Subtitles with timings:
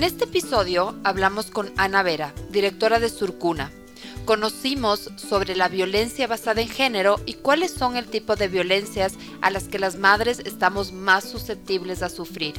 [0.00, 3.70] En este episodio hablamos con Ana Vera, directora de Surcuna.
[4.24, 9.50] Conocimos sobre la violencia basada en género y cuáles son el tipo de violencias a
[9.50, 12.54] las que las madres estamos más susceptibles a sufrir.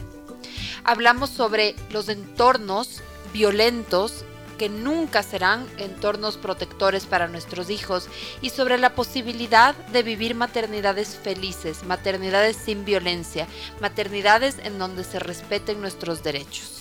[0.83, 3.01] Hablamos sobre los entornos
[3.33, 4.23] violentos
[4.59, 8.07] que nunca serán entornos protectores para nuestros hijos
[8.43, 13.47] y sobre la posibilidad de vivir maternidades felices, maternidades sin violencia,
[13.79, 16.80] maternidades en donde se respeten nuestros derechos.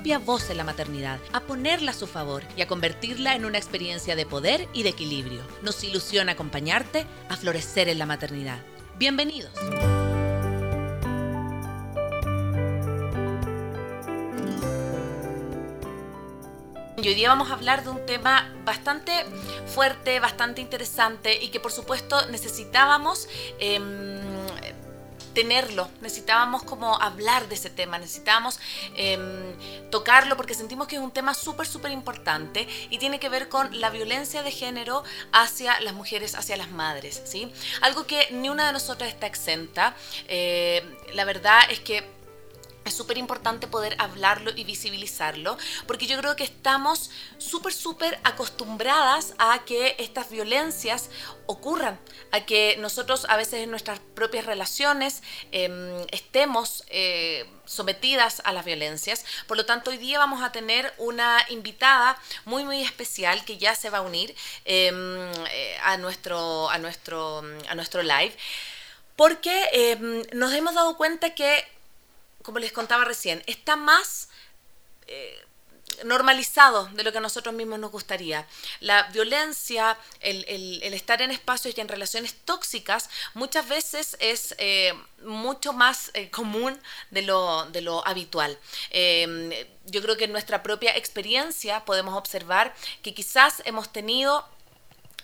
[0.19, 4.15] voz en la maternidad, a ponerla a su favor y a convertirla en una experiencia
[4.15, 5.41] de poder y de equilibrio.
[5.61, 8.59] Nos ilusiona acompañarte a florecer en la maternidad.
[8.97, 9.51] Bienvenidos.
[16.97, 19.11] Hoy día vamos a hablar de un tema bastante
[19.65, 23.27] fuerte, bastante interesante y que por supuesto necesitábamos
[23.59, 23.79] eh,
[25.33, 28.59] tenerlo, necesitábamos como hablar de ese tema, necesitábamos
[28.95, 33.49] em, tocarlo porque sentimos que es un tema súper, súper importante y tiene que ver
[33.49, 37.51] con la violencia de género hacia las mujeres, hacia las madres, ¿sí?
[37.81, 39.95] Algo que ni una de nosotras está exenta.
[40.27, 42.20] Eh, la verdad es que
[42.85, 49.33] es súper importante poder hablarlo y visibilizarlo, porque yo creo que estamos súper, súper acostumbradas
[49.37, 51.09] a que estas violencias
[51.45, 51.99] ocurran,
[52.31, 55.21] a que nosotros a veces en nuestras propias relaciones
[55.51, 59.25] em, estemos eh, sometidas a las violencias.
[59.47, 63.75] Por lo tanto, hoy día vamos a tener una invitada muy, muy especial que ya
[63.75, 64.95] se va a unir em,
[65.51, 68.35] eh, a, nuestro, a, nuestro, a nuestro live,
[69.15, 71.63] porque em, nos hemos dado cuenta que
[72.43, 74.29] como les contaba recién, está más
[75.07, 75.45] eh,
[76.05, 78.47] normalizado de lo que a nosotros mismos nos gustaría.
[78.79, 84.93] La violencia, el, estar en espacios y en relaciones tóxicas muchas veces es eh,
[85.23, 86.79] mucho más eh, común
[87.11, 88.57] de lo, de lo habitual.
[89.85, 92.73] yo creo que en nuestra propia experiencia podemos observar
[93.03, 94.47] que quizás hemos tenido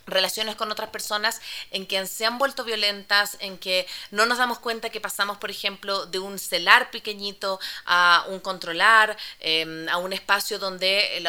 [0.07, 1.41] relaciones con otras personas
[1.72, 5.51] en que se han vuelto violentas, en que no nos damos cuenta que pasamos, por
[5.51, 11.23] ejemplo, de un celar pequeñito a un controlar, em, a un espacio donde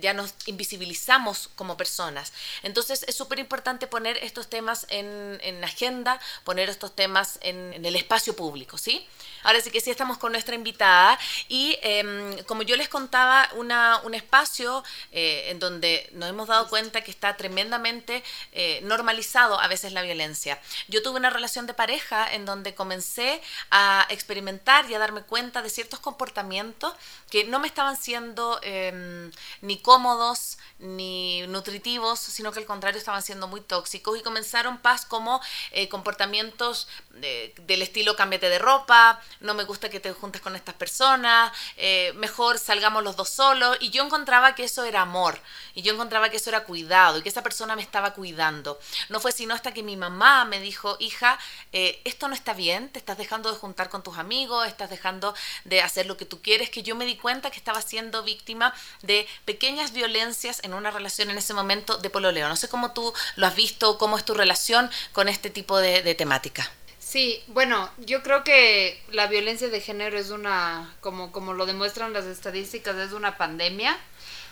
[0.00, 2.32] ya, nos invisibilizamos como personas.
[2.62, 7.84] Entonces es súper importante poner estos temas en, en, agenda, poner estos temas en, en,
[7.86, 9.06] el espacio público, ¿sí?
[9.42, 14.00] Ahora sí que sí estamos con nuestra invitada y em, como yo les contaba, una,
[14.04, 19.68] un espacio eh, en donde nos hemos dado cuenta que está tremendamente eh, normalizado a
[19.68, 20.60] veces la violencia.
[20.88, 25.62] Yo tuve una relación de pareja en donde comencé a experimentar y a darme cuenta
[25.62, 26.94] de ciertos comportamientos
[27.30, 33.22] que no me estaban siendo em, ni cómodos ni nutritivos, sino que al contrario estaban
[33.22, 39.54] siendo muy tóxicos y comenzaron paz como eh, comportamientos del estilo cámbiate de ropa, no
[39.54, 43.90] me gusta que te juntes con estas personas, eh, mejor salgamos los dos solos y
[43.90, 45.38] yo encontraba que eso era amor
[45.74, 48.78] y yo encontraba que eso era cuidado y que esa persona me estaba cuidando.
[49.08, 51.38] No fue sino hasta que mi mamá me dijo, hija,
[51.72, 55.34] eh, esto no está bien, te estás dejando de juntar con tus amigos, estás dejando
[55.64, 58.74] de hacer lo que tú quieres, que yo me di cuenta que estaba siendo víctima
[59.02, 62.48] de pequeñas violencias en una relación en ese momento de pololeo.
[62.48, 66.02] No sé cómo tú lo has visto, cómo es tu relación con este tipo de,
[66.02, 66.70] de temática.
[67.12, 72.14] Sí, bueno, yo creo que la violencia de género es una, como, como lo demuestran
[72.14, 73.98] las estadísticas, es una pandemia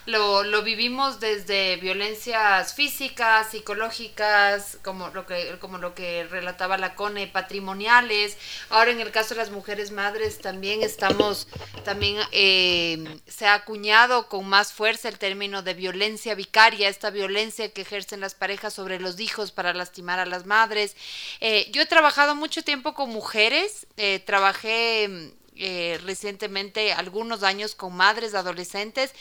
[0.06, 6.94] lo, lo vivimos desde violencias físicas, psicológicas, como lo que, como lo que relataba la
[6.94, 8.36] CONE, patrimoniales.
[8.70, 11.48] Ahora en el caso de las mujeres madres también estamos,
[11.84, 17.72] también eh, se ha acuñado con más fuerza el término de violencia vicaria, esta violencia
[17.72, 20.96] que ejercen las parejas sobre los hijos para lastimar a las madres.
[21.40, 25.32] Eh, yo he trabajado mucho tiempo con mujeres, eh, trabajé
[25.62, 29.12] eh, recientemente algunos años con madres adolescentes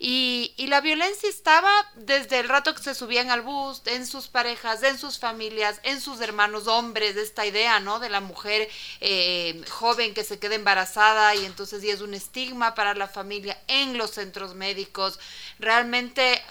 [0.00, 4.26] y, y, la violencia estaba desde el rato que se subían al bus, en sus
[4.26, 8.00] parejas, en sus familias, en sus hermanos hombres, esta idea, ¿no?
[8.00, 8.68] De la mujer
[9.00, 13.96] eh, joven que se queda embarazada y entonces es un estigma para la familia en
[13.96, 15.20] los centros médicos,
[15.60, 16.42] realmente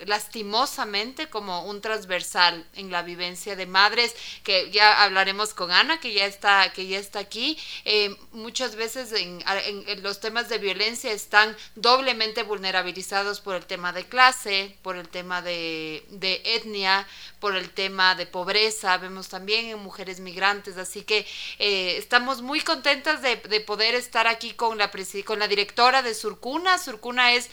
[0.00, 6.12] lastimosamente como un transversal en la vivencia de madres que ya hablaremos con Ana que
[6.12, 8.79] ya está que ya está aquí eh, muchas veces
[9.12, 15.08] en, los temas de violencia están doblemente vulnerabilizados por el tema de clase por el
[15.08, 17.06] tema de, de etnia
[17.40, 18.96] por el tema de pobreza.
[18.98, 20.76] Vemos también en mujeres migrantes.
[20.76, 21.26] Así que
[21.58, 24.90] eh, estamos muy contentas de, de poder estar aquí con la
[25.24, 26.78] con la directora de Surcuna.
[26.78, 27.50] Surcuna es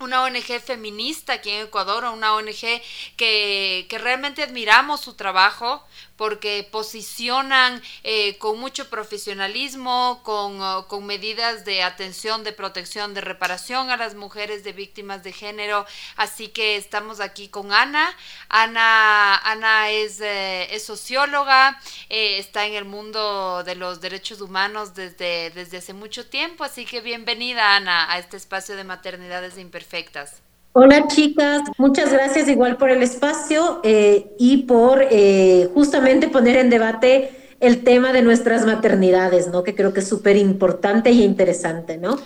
[0.00, 2.80] una ONG feminista aquí en Ecuador, una ONG
[3.16, 5.84] que realmente admiramos su trabajo,
[6.20, 13.22] porque posicionan eh, con mucho profesionalismo, con, uh, con, medidas de atención, de protección, de
[13.22, 15.86] reparación a las mujeres de víctimas de género.
[16.16, 18.14] Así que estamos aquí con Ana.
[18.50, 21.80] Ana, Ana es, eh, es socióloga,
[22.10, 26.64] eh, está en el mundo de los derechos humanos desde, desde hace mucho tiempo.
[26.64, 30.49] Así que bienvenida, Ana, a este espacio de maternidades imperfectas.
[30.72, 36.70] Hola chicas, muchas gracias igual por el espacio eh, y por eh, justamente poner en
[36.70, 39.64] debate el tema de nuestras maternidades, ¿no?
[39.64, 42.20] Que creo que es súper importante y interesante, ¿no?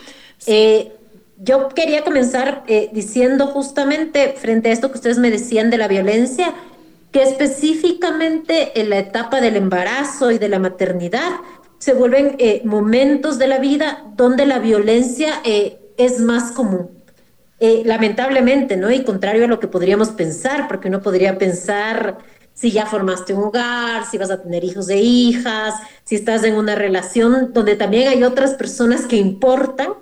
[0.46, 0.92] Eh,
[1.38, 6.52] yo quería comenzar diciendo justamente frente a esto que ustedes me decían de la violencia,
[7.12, 11.30] que específicamente en la etapa del embarazo y de la maternidad
[11.78, 15.40] se vuelven momentos de la vida donde la violencia
[15.96, 16.93] es más común.
[17.66, 18.90] Eh, lamentablemente, ¿no?
[18.90, 22.18] Y contrario a lo que podríamos pensar, porque uno podría pensar
[22.52, 25.72] si ya formaste un hogar, si vas a tener hijos e hijas,
[26.04, 29.94] si estás en una relación donde también hay otras personas que importan,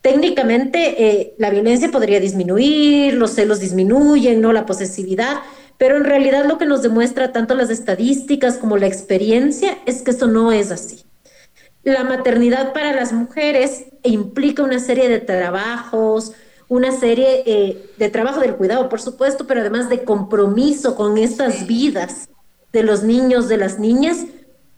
[0.00, 4.52] técnicamente eh, la violencia podría disminuir, los celos disminuyen, ¿no?
[4.52, 5.42] La posesividad,
[5.78, 10.10] pero en realidad lo que nos demuestra tanto las estadísticas como la experiencia es que
[10.10, 11.04] eso no es así.
[11.84, 16.32] La maternidad para las mujeres implica una serie de trabajos,
[16.68, 21.66] una serie eh, de trabajo del cuidado, por supuesto, pero además de compromiso con estas
[21.66, 22.28] vidas
[22.72, 24.24] de los niños, de las niñas,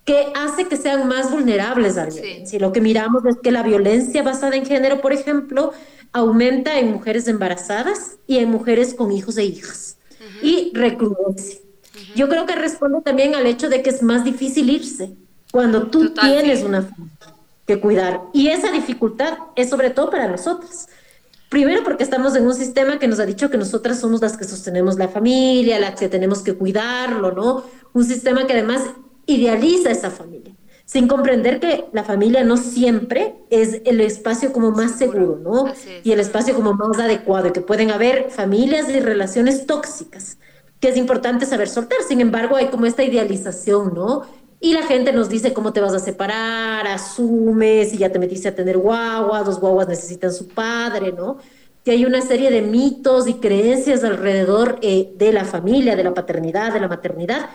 [0.04, 2.58] que hace que sean más vulnerables a la violencia.
[2.58, 5.72] lo que miramos es que la violencia basada en género, por ejemplo,
[6.12, 9.96] aumenta en mujeres embarazadas y en mujeres con hijos e hijas.
[10.42, 11.62] Y recrudece.
[12.14, 15.10] Yo creo que responde también al hecho de que es más difícil irse
[15.50, 17.18] cuando tú tienes una familia
[17.66, 18.22] que cuidar.
[18.32, 20.88] Y esa dificultad es sobre todo para nosotras
[21.48, 24.44] Primero porque estamos en un sistema que nos ha dicho que nosotras somos las que
[24.44, 27.64] sostenemos la familia, las que tenemos que cuidarlo, ¿no?
[27.94, 28.82] Un sistema que además
[29.24, 30.54] idealiza esa familia,
[30.84, 35.72] sin comprender que la familia no siempre es el espacio como más seguro, ¿no?
[36.04, 40.38] Y el espacio como más adecuado, y que pueden haber familias y relaciones tóxicas,
[40.80, 41.98] que es importante saber soltar.
[42.06, 44.22] Sin embargo, hay como esta idealización, ¿no?
[44.60, 48.48] Y la gente nos dice cómo te vas a separar, asumes, y ya te metiste
[48.48, 51.38] a tener guaguas, los guaguas necesitan su padre, ¿no?
[51.84, 56.12] Que hay una serie de mitos y creencias alrededor eh, de la familia, de la
[56.12, 57.50] paternidad, de la maternidad,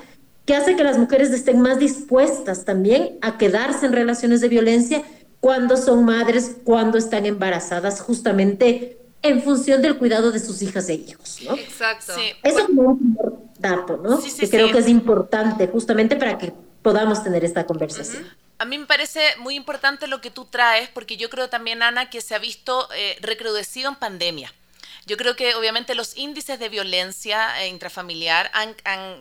[0.45, 5.03] que hace que las mujeres estén más dispuestas también a quedarse en relaciones de violencia
[5.41, 10.95] cuando son madres, cuando están embarazadas, justamente en función del cuidado de sus hijas e
[10.95, 11.55] hijos, ¿no?
[11.55, 12.13] Exacto.
[12.43, 13.17] Eso es un
[13.59, 14.21] dato, ¿no?
[14.21, 16.53] Sí, que creo que es importante justamente para que
[16.83, 18.29] podamos tener esta conversación.
[18.59, 22.09] A mí me parece muy importante lo que tú traes, porque yo creo también, Ana,
[22.09, 24.53] que se ha visto eh, recrudecido en pandemia.
[25.05, 28.73] Yo creo que obviamente los índices de violencia eh, intrafamiliar han,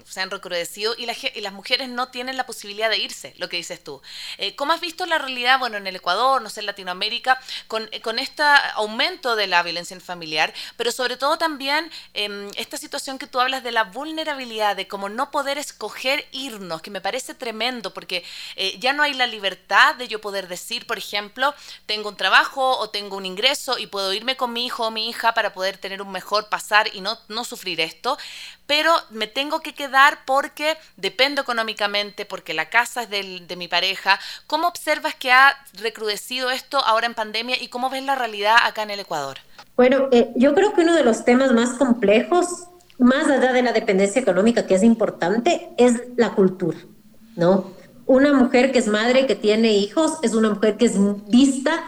[0.05, 3.57] se han recrudecido y, y, las mujeres no tienen la posibilidad de irse, lo que
[3.57, 4.01] dices tú.
[4.39, 7.89] Eh, ¿Cómo has visto la realidad, bueno, en el Ecuador, no sé, en Latinoamérica, con,
[7.91, 13.19] eh, con este aumento de la violencia familiar, pero sobre todo también em, esta situación
[13.19, 17.35] que tú hablas de la vulnerabilidad, de cómo no poder escoger irnos, que me parece
[17.35, 18.25] tremendo, porque
[18.79, 21.55] ya no hay la libertad de yo poder decir, por ejemplo,
[21.87, 25.09] tengo un trabajo o tengo un ingreso y puedo irme con mi hijo o mi
[25.09, 28.19] hija para poder tener un mejor pasar y no, no sufrir esto,
[28.67, 34.19] pero me tengo que quedar porque dependo económicamente, porque la casa es de mi pareja.
[34.47, 38.83] ¿Cómo observas que ha recrudecido esto ahora en pandemia y cómo ves la realidad acá
[38.83, 39.39] en el Ecuador?
[39.77, 43.73] Bueno, eh, yo creo que uno de los temas más complejos, más allá de la
[43.73, 46.79] dependencia económica, que es importante, es la cultura,
[47.37, 47.73] ¿no?
[48.07, 50.95] Una mujer que es madre, que tiene hijos, es una mujer que es
[51.29, 51.83] vista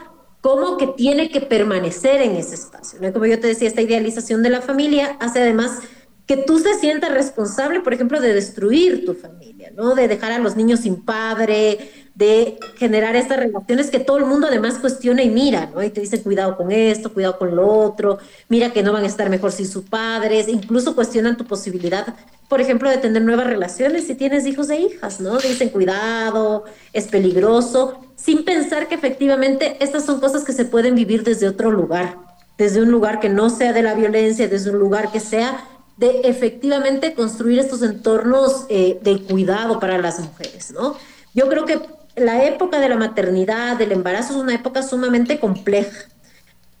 [0.45, 2.99] como que tiene que permanecer en ese espacio.
[3.01, 3.11] ¿no?
[3.11, 5.79] Como yo te decía, esta idealización de la familia hace además
[6.27, 9.95] que tú se sientas responsable, por ejemplo, de destruir tu familia, ¿no?
[9.95, 14.45] De dejar a los niños sin padre, de generar estas relaciones que todo el mundo
[14.45, 15.81] además cuestiona y mira, ¿no?
[15.81, 19.07] Y te dice cuidado con esto, cuidado con lo otro, mira que no van a
[19.07, 22.13] estar mejor sin sus padres, incluso cuestionan tu posibilidad,
[22.47, 25.39] por ejemplo, de tener nuevas relaciones si tienes hijos e hijas, ¿no?
[25.39, 31.23] Dicen cuidado, es peligroso, sin pensar que efectivamente estas son cosas que se pueden vivir
[31.23, 32.17] desde otro lugar,
[32.57, 35.63] desde un lugar que no sea de la violencia, desde un lugar que sea
[35.97, 40.95] de efectivamente construir estos entornos eh, de cuidado para las mujeres, ¿no?
[41.35, 41.79] Yo creo que
[42.15, 46.07] la época de la maternidad, del embarazo, es una época sumamente compleja.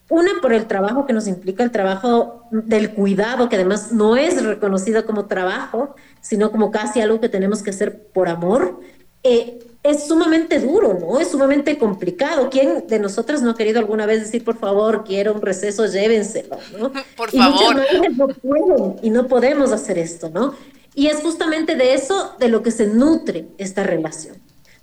[0.09, 4.43] Una, por el trabajo que nos implica el trabajo del cuidado, que además no es
[4.43, 8.79] reconocido como trabajo, sino como casi algo que tenemos que hacer por amor.
[9.27, 11.19] Eh, es sumamente duro, ¿no?
[11.19, 12.49] Es sumamente complicado.
[12.49, 16.57] ¿Quién de nosotras no ha querido alguna vez decir, por favor, quiero un receso, llévenselo,
[16.79, 16.91] ¿no?
[17.17, 17.75] Por y favor.
[17.75, 20.53] Muchas no pueden y no podemos hacer esto, ¿no?
[20.93, 24.37] Y es justamente de eso de lo que se nutre esta relación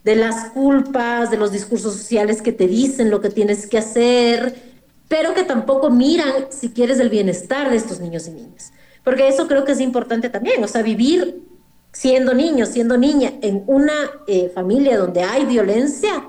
[0.04, 4.54] de las culpas, de los discursos sociales que te dicen lo que tienes que hacer,
[5.08, 8.72] pero que tampoco miran si quieres el bienestar de estos niños y niñas.
[9.04, 11.42] Porque eso creo que es importante también, o sea, vivir
[11.92, 13.92] siendo niño, siendo niña en una
[14.26, 16.24] eh, familia donde hay violencia,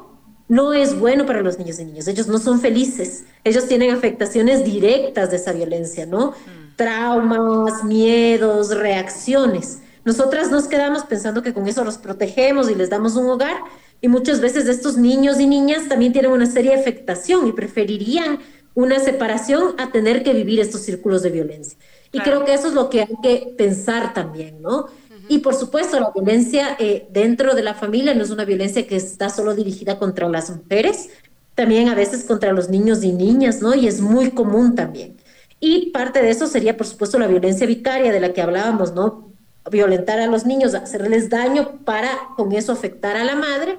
[0.47, 2.07] no es bueno para los niños y niñas.
[2.07, 3.23] Ellos no son felices.
[3.43, 6.31] Ellos tienen afectaciones directas de esa violencia, ¿no?
[6.31, 6.75] Mm.
[6.75, 9.79] Traumas, miedos, reacciones.
[10.05, 13.55] Nosotras nos quedamos pensando que con eso los protegemos y les damos un hogar
[14.01, 18.39] y muchas veces estos niños y niñas también tienen una serie de afectación y preferirían
[18.75, 21.77] una separación a tener que vivir estos círculos de violencia.
[22.11, 24.87] Y creo que eso es lo que hay que pensar también, ¿no?
[25.29, 28.95] Y por supuesto, la violencia eh, dentro de la familia no es una violencia que
[28.95, 31.09] está solo dirigida contra las mujeres,
[31.55, 33.73] también a veces contra los niños y niñas, ¿no?
[33.75, 35.17] Y es muy común también.
[35.59, 39.33] Y parte de eso sería, por supuesto, la violencia vicaria de la que hablábamos, ¿no?
[39.71, 43.77] violentar a los niños, hacerles daño para con eso afectar a la madre,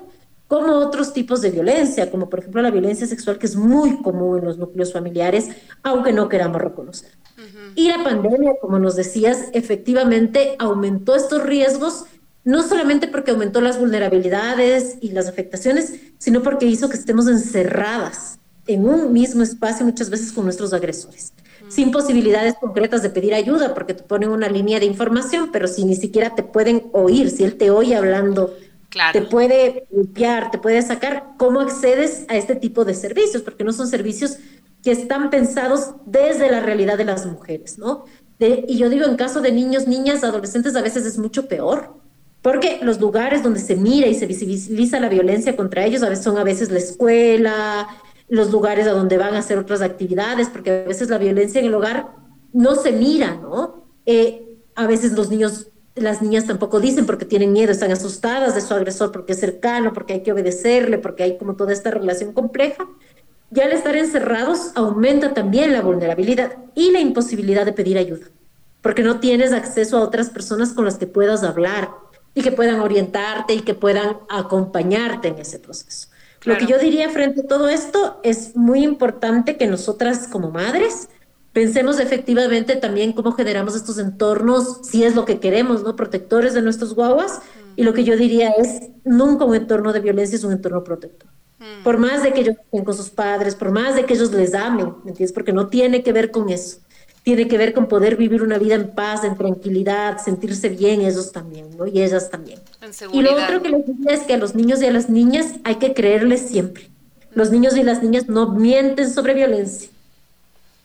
[0.49, 4.39] como otros tipos de violencia, como por ejemplo la violencia sexual que es muy común
[4.39, 5.49] en los núcleos familiares,
[5.83, 7.11] aunque no queramos reconocer.
[7.75, 12.05] Y la pandemia, como nos decías, efectivamente aumentó estos riesgos,
[12.45, 18.39] no solamente porque aumentó las vulnerabilidades y las afectaciones, sino porque hizo que estemos encerradas
[18.67, 21.33] en un mismo espacio muchas veces con nuestros agresores.
[21.69, 25.85] Sin posibilidades concretas de pedir ayuda, porque te ponen una línea de información, pero si
[25.85, 28.55] ni siquiera te pueden oír, si él te oye hablando,
[29.13, 33.43] te puede limpiar, te puede sacar, ¿cómo accedes a este tipo de servicios?
[33.43, 34.39] Porque no son servicios
[34.83, 38.05] que están pensados desde la realidad de las mujeres, ¿no?
[38.39, 41.95] y yo digo, en caso de niños, niñas, adolescentes, a veces es mucho peor,
[42.43, 46.25] porque los lugares donde se mira y se visibiliza la violencia contra ellos a veces
[46.25, 47.89] son a veces la escuela,
[48.29, 51.69] los lugares a donde van a hacer otras actividades, porque a veces la violencia en
[51.69, 52.09] el hogar
[52.53, 53.87] no se mira, ¿no?
[54.05, 58.61] Eh, a veces los niños, las niñas tampoco dicen porque tienen miedo, están asustadas de
[58.61, 62.33] su agresor porque es cercano, porque hay que obedecerle, porque hay como toda esta relación
[62.33, 62.89] compleja.
[63.51, 68.27] Ya al estar encerrados aumenta también la vulnerabilidad y la imposibilidad de pedir ayuda,
[68.83, 71.91] porque no tienes acceso a otras personas con las que puedas hablar
[72.35, 76.09] y que puedan orientarte y que puedan acompañarte en ese proceso.
[76.43, 81.09] Lo que yo diría frente a todo esto es muy importante que nosotras como madres
[81.55, 85.97] pensemos efectivamente también cómo generamos estos entornos, si es lo que queremos, ¿no?
[85.97, 87.41] Protectores de nuestros guaguas.
[87.77, 91.31] Y lo que yo diría es, nunca un entorno de violencia es un entorno protector.
[91.59, 91.83] Mm.
[91.83, 94.53] Por más de que ellos estén con sus padres, por más de que ellos les
[94.55, 95.33] amen, ¿me entiendes?
[95.33, 96.79] Porque no tiene que ver con eso
[97.25, 101.33] tiene que ver con poder vivir una vida en paz, en tranquilidad, sentirse bien ellos
[101.33, 101.87] también, ¿no?
[101.87, 102.61] Y ellas también.
[103.13, 105.55] y lo otro que les diría es que a los niños y a las niñas
[105.65, 106.91] hay que creerles siempre.
[107.33, 109.89] Los niños y las niñas no mienten sobre violencia.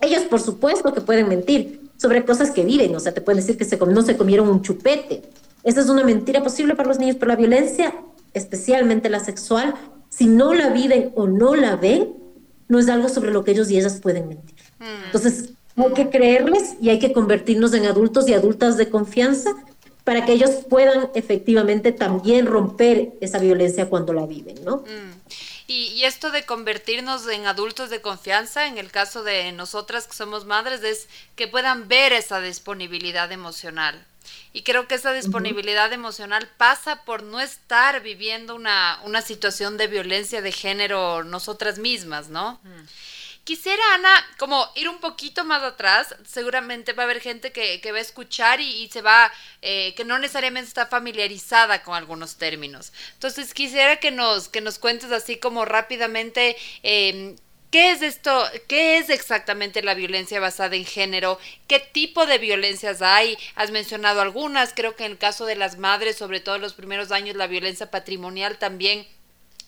[0.01, 3.58] Ellos, por supuesto, que pueden mentir sobre cosas que viven, o sea, te pueden decir
[3.58, 5.24] que se, no se comieron un chupete.
[5.63, 7.94] Esa es una mentira posible para los niños, pero la violencia,
[8.34, 9.75] especialmente la sexual,
[10.10, 12.13] si no la viven o no la ven,
[12.70, 14.56] no es algo sobre lo que ellos y ellas pueden mentir.
[14.79, 15.06] Mm.
[15.06, 19.51] Entonces, hay que creerles y hay que convertirnos en adultos y adultas de confianza
[20.03, 24.77] para que ellos puedan efectivamente también romper esa violencia cuando la viven, ¿no?
[24.77, 25.18] Mm.
[25.71, 30.45] Y, esto de convertirnos en adultos de confianza, en el caso de nosotras que somos
[30.45, 34.03] madres, es que puedan ver esa disponibilidad emocional.
[34.51, 39.85] Y creo que esa disponibilidad emocional pasa por no estar viviendo una, una situación de
[39.85, 42.59] violencia de género nosotras mismas, ¿no?
[42.63, 42.85] Mm.
[43.50, 46.15] Quisiera, Ana, como ir un poquito más atrás.
[46.24, 49.32] Seguramente va a haber gente que, va a escuchar y, se va,
[49.63, 52.94] eh, que no necesariamente está familiarizada con algunos términos.
[53.13, 56.58] Entonces, quisiera que nos, que nos cuentes así como rápidamente.
[56.84, 57.38] Em,
[57.72, 58.39] ¿Qué es esto?
[58.68, 61.39] ¿Qué es exactamente la violencia basada en género?
[61.68, 63.36] ¿Qué tipo de violencias hay?
[63.56, 66.74] Has mencionado algunas, creo que en el caso de las madres, sobre todo en los
[66.75, 69.08] primeros años, la violencia patrimonial también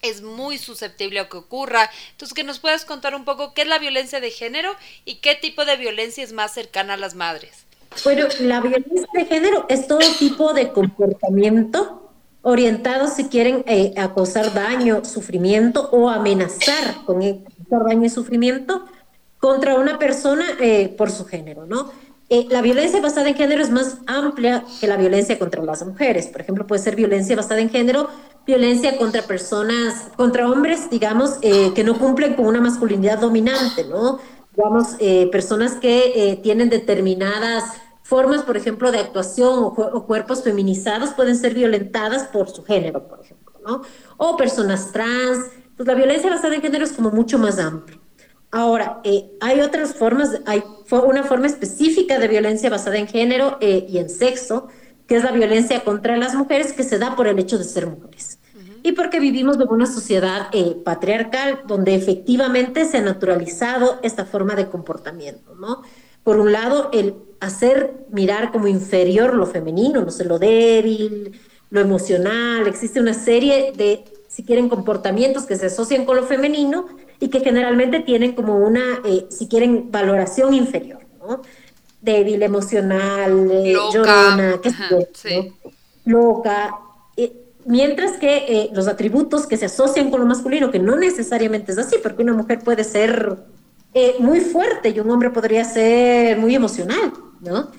[0.02, 1.90] es muy susceptible a que ocurra.
[2.12, 5.36] Entonces, que nos puedas contar un poco qué es la violencia de género y qué
[5.36, 7.66] tipo de violencia es más cercana a las madres.
[8.04, 14.14] Bueno, la violencia de género es todo tipo de comportamiento orientado, si quieren, eh, a
[14.14, 18.86] causar daño, sufrimiento o amenazar con causar daño y sufrimiento
[19.40, 21.92] contra una persona eh, por su género, ¿no?
[22.30, 26.28] Eh, la violencia basada en género es más amplia que la violencia contra las mujeres.
[26.28, 28.10] Por ejemplo, puede ser violencia basada en género,
[28.46, 34.20] violencia contra personas, contra hombres, digamos, eh, que no cumplen con una masculinidad dominante, ¿no?
[34.56, 37.64] Digamos, eh, personas que tienen determinadas
[38.04, 43.22] formas, por ejemplo, de actuación o, cuerpos feminizados pueden ser violentadas por su género, por
[43.22, 43.84] ejemplo, ¿no?
[44.18, 45.46] O personas trans.
[45.78, 47.98] Pues la violencia basada en género es como mucho más amplia.
[48.52, 53.86] Ahora, eh, hay otras formas, hay una forma específica de violencia basada en género eh,
[53.88, 54.68] y en sexo,
[55.12, 57.86] que es la violencia contra las mujeres que se da por el hecho de ser
[57.86, 58.40] mujeres.
[58.82, 64.56] Y porque vivimos en una sociedad eh, patriarcal donde efectivamente se ha naturalizado esta forma
[64.56, 65.82] de comportamiento, ¿no?
[66.24, 71.38] Por un lado, el hacer mirar como inferior lo femenino, no sé, lo débil,
[71.70, 76.86] lo emocional, existe una serie de, si quieren, comportamientos que se asocian con lo femenino
[77.20, 81.42] y que generalmente tienen como una, eh, si quieren, valoración inferior, ¿no?
[82.02, 84.60] Débil, emocional, eh, llorona,
[85.14, 85.54] sé
[86.06, 86.80] loca.
[87.16, 87.32] Eh,
[87.66, 91.98] mientras que los atributos que se asocian con lo masculino, que no necesariamente es así,
[92.02, 93.38] porque una mujer puede ser
[94.20, 97.70] muy fuerte y un hombre podría ser muy emocional, ¿no?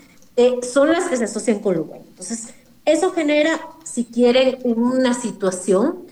[0.63, 2.05] son las que se asocian con lo bueno.
[2.09, 2.51] Entonces,
[2.85, 6.07] eso genera, si quieren, una situación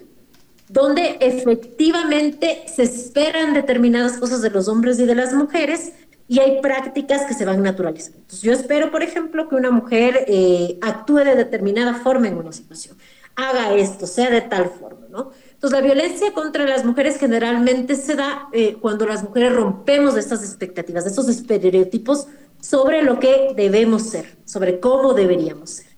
[0.70, 5.92] donde efectivamente se esperan determinadas cosas de los hombres y de las mujeres
[6.30, 8.18] y hay prácticas que se van naturalizando.
[8.18, 12.52] Entonces, yo espero, por ejemplo, que una mujer eh, actúe de determinada forma en una
[12.52, 12.96] situación,
[13.34, 15.32] haga esto, sea de tal forma, ¿no?
[15.52, 20.44] Entonces, la violencia contra las mujeres generalmente se da eh, cuando las mujeres rompemos estas
[20.44, 22.28] expectativas, estos estereotipos
[22.60, 25.90] sobre lo que debemos ser, sobre cómo deberíamos ser.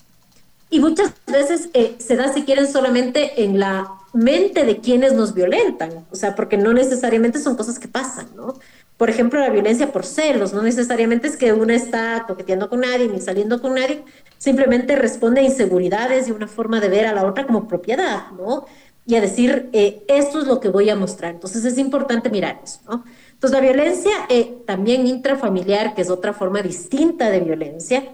[0.71, 5.35] Y muchas veces eh, se da, si quieren, solamente en la mente de quienes nos
[5.35, 8.55] violentan, o sea, porque no necesariamente son cosas que pasan, ¿no?
[8.97, 13.09] Por ejemplo, la violencia por celos, no necesariamente es que una está coqueteando con nadie
[13.09, 14.05] ni saliendo con nadie,
[14.39, 18.67] simplemente responde a inseguridades y una forma de ver a la otra como propiedad, ¿no?
[19.05, 21.33] Y a decir, eh, esto es lo que voy a mostrar.
[21.33, 23.05] Entonces es importante mirar eso, ¿no?
[23.33, 28.05] Entonces la violencia eh, también intrafamiliar, que es otra forma distinta de violencia,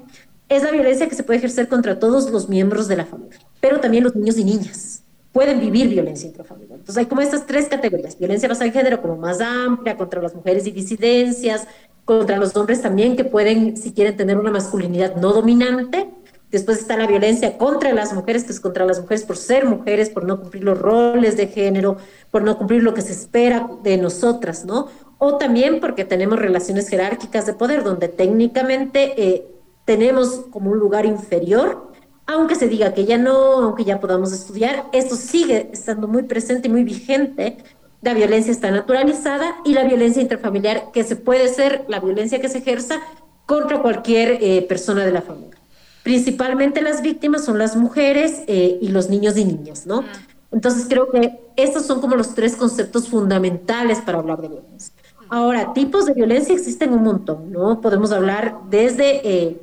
[0.48, 3.80] es la violencia que se puede ejercer contra todos los miembros de la familia, pero
[3.80, 4.97] también los niños y niñas
[5.38, 6.80] pueden vivir violencia intrafamiliar.
[6.80, 10.34] Entonces hay como estas tres categorías, violencia basada en género como más amplia, contra las
[10.34, 11.68] mujeres y disidencias,
[12.04, 16.10] contra los hombres también que pueden, si quieren, tener una masculinidad no dominante.
[16.50, 20.10] Después está la violencia contra las mujeres, que es contra las mujeres por ser mujeres,
[20.10, 21.98] por no cumplir los roles de género,
[22.32, 24.88] por no cumplir lo que se espera de nosotras, ¿no?
[25.18, 29.46] O también porque tenemos relaciones jerárquicas de poder, donde técnicamente eh,
[29.84, 31.92] tenemos como un lugar inferior
[32.28, 36.68] aunque se diga que ya no, aunque ya podamos estudiar, esto sigue estando muy presente
[36.68, 37.56] y muy vigente.
[38.02, 42.50] La violencia está naturalizada y la violencia intrafamiliar, que se puede ser la violencia que
[42.50, 43.00] se ejerza
[43.46, 45.56] contra cualquier eh, persona de la familia.
[46.02, 50.04] Principalmente las víctimas son las mujeres eh, y los niños y niñas, ¿no?
[50.52, 54.92] Entonces creo que estos son como los tres conceptos fundamentales para hablar de violencia.
[55.30, 57.80] Ahora, tipos de violencia existen un montón, ¿no?
[57.80, 59.60] Podemos hablar desde, eh,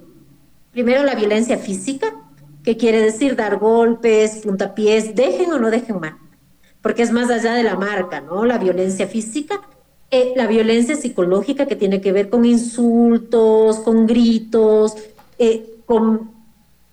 [0.71, 2.24] primero, la violencia física,
[2.65, 6.19] ¿Qué quiere decir dar golpes, puntapiés, dejen o no dejen marca,
[6.81, 8.43] porque es más allá de la marca, ¿no?
[8.43, 9.61] La violencia física,
[10.09, 14.95] eh, la violencia psicológica que tiene que ver con insultos, con gritos,
[15.37, 16.31] eh, con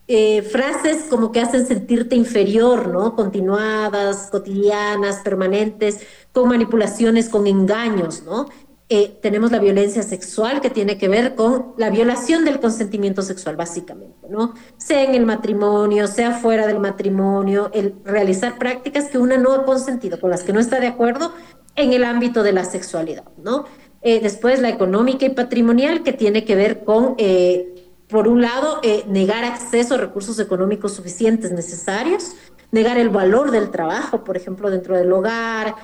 [0.08, 3.16] eh, frases como que hacen sentirte inferior, ¿no?
[3.16, 6.00] Continuadas, cotidianas, permanentes,
[6.32, 8.50] con manipulaciones, con engaños, ¿no?
[8.94, 13.57] Eh, tenemos la violencia sexual que tiene que ver con la violación del consentimiento sexual,
[13.57, 14.52] básicamente, ¿no?
[14.76, 19.64] Sea en el matrimonio, sea fuera del matrimonio, el realizar prácticas que una no ha
[19.64, 21.33] consentido, con las que no está de acuerdo
[21.74, 23.64] en el ámbito de la sexualidad, ¿no?
[24.02, 28.83] Eh, después la económica y patrimonial que tiene que ver con, eh, por un lado,
[29.09, 32.33] negar acceso a recursos económicos suficientes necesarios,
[32.72, 35.76] negar el valor del trabajo, por ejemplo, dentro del hogar,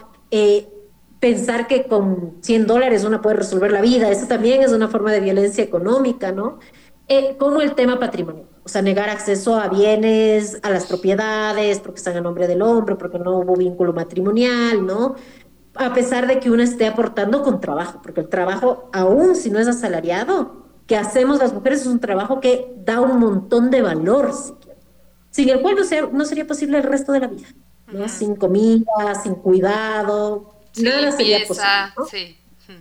[1.21, 5.13] pensar que con 100 dólares uno puede resolver la vida, eso también es una forma
[5.13, 6.59] de violencia económica, ¿no?
[7.09, 11.99] Eh, como el tema patrimonial, o sea, negar acceso a bienes, a las propiedades, porque
[11.99, 15.15] están a nombre del hombre, porque no hubo vínculo matrimonial, ¿no?
[15.75, 19.59] A pesar de que uno esté aportando con trabajo, porque el trabajo, aún si no
[19.59, 24.33] es asalariado, que hacemos las mujeres es un trabajo que da un montón de valor,
[25.31, 27.49] sin el cual no, no sería posible el resto de la vida.
[27.93, 28.09] ¿no?
[28.09, 32.37] Sin comida, sin cuidado, nada sería posible.
[32.67, 32.75] Sí.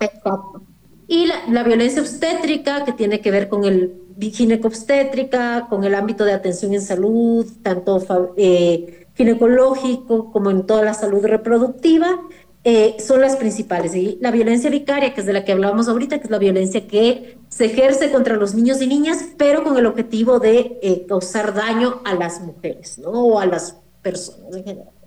[0.00, 0.62] Exacto.
[1.06, 6.32] Y la, violencia obstétrica, que tiene que ver con el ginecobstétrica, con el ámbito de
[6.32, 12.20] atención en salud, tanto eh, ginecológico como en toda la salud reproductiva,
[12.64, 13.94] eh, son las principales.
[13.94, 16.86] Y la violencia vicaria, que es de la que hablábamos ahorita, que es la violencia
[16.86, 21.54] que se ejerce contra los niños y niñas, pero con el objetivo de eh, causar
[21.54, 23.10] daño a las mujeres, ¿no?
[23.10, 24.97] O a las personas en general.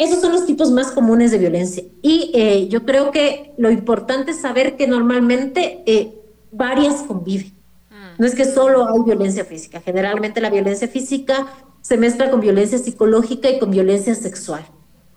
[0.00, 1.84] Esos son los tipos más comunes de violencia.
[2.00, 5.84] Y eh, yo creo que lo importante es saber que normalmente
[6.50, 7.52] varias conviven.
[7.90, 8.20] Mm.
[8.20, 9.80] No es que solo hay violencia física.
[9.80, 11.46] Generalmente la violencia física
[11.82, 14.64] se mezcla con violencia psicológica y con violencia sexual.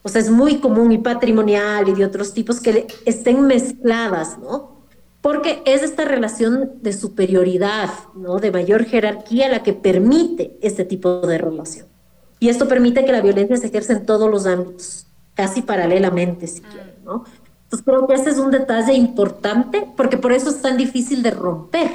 [0.02, 4.84] O sea, es muy común y patrimonial y de otros tipos que estén mezcladas, ¿no?
[5.22, 8.40] Porque es esta relación de superioridad, ¿no?
[8.40, 11.88] De mayor jerarquía la que permite este tipo de relación.
[12.44, 16.60] Y esto permite que la violencia se ejerza en todos los ámbitos, casi paralelamente, si
[16.60, 17.24] quieren, ¿no?
[17.64, 21.32] Entonces creo que este es un detalle importante, porque por eso es tan difícil de
[21.32, 21.90] romper.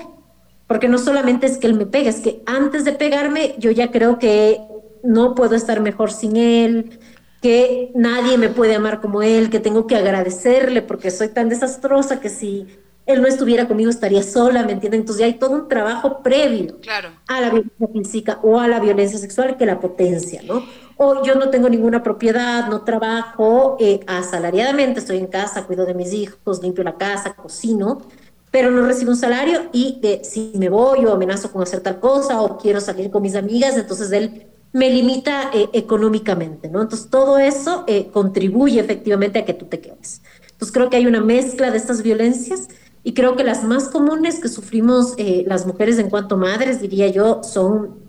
[0.66, 3.90] Porque no solamente es que él me pegue, es que antes de pegarme yo ya
[3.90, 4.58] creo que
[5.02, 6.98] no puedo estar mejor sin él,
[7.42, 12.20] que nadie me puede amar como él, que tengo que agradecerle porque soy tan desastrosa
[12.20, 12.68] que si
[13.08, 15.00] él no estuviera conmigo estaría sola, ¿me entienden?
[15.00, 17.08] Entonces ya hay todo un trabajo previo claro.
[17.26, 20.62] a la violencia física o a la violencia sexual que la potencia, ¿no?
[20.98, 25.94] O yo no tengo ninguna propiedad, no trabajo eh, asalariadamente, estoy en casa, cuido de
[25.94, 28.02] mis hijos, limpio la casa, cocino,
[28.50, 32.00] pero no recibo un salario y eh, si me voy o amenazo con hacer tal
[32.00, 36.82] cosa o quiero salir con mis amigas, entonces él me limita eh, económicamente, ¿no?
[36.82, 40.22] Entonces todo eso eh, contribuye efectivamente a que tú te quedes.
[40.42, 42.68] Entonces creo que hay una mezcla de estas violencias
[43.08, 47.08] y creo que las más comunes que sufrimos eh, las mujeres en cuanto madres, diría
[47.08, 48.06] yo, son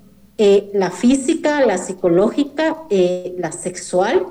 [0.73, 2.83] la física, la psicológica,
[3.37, 4.25] la sexual,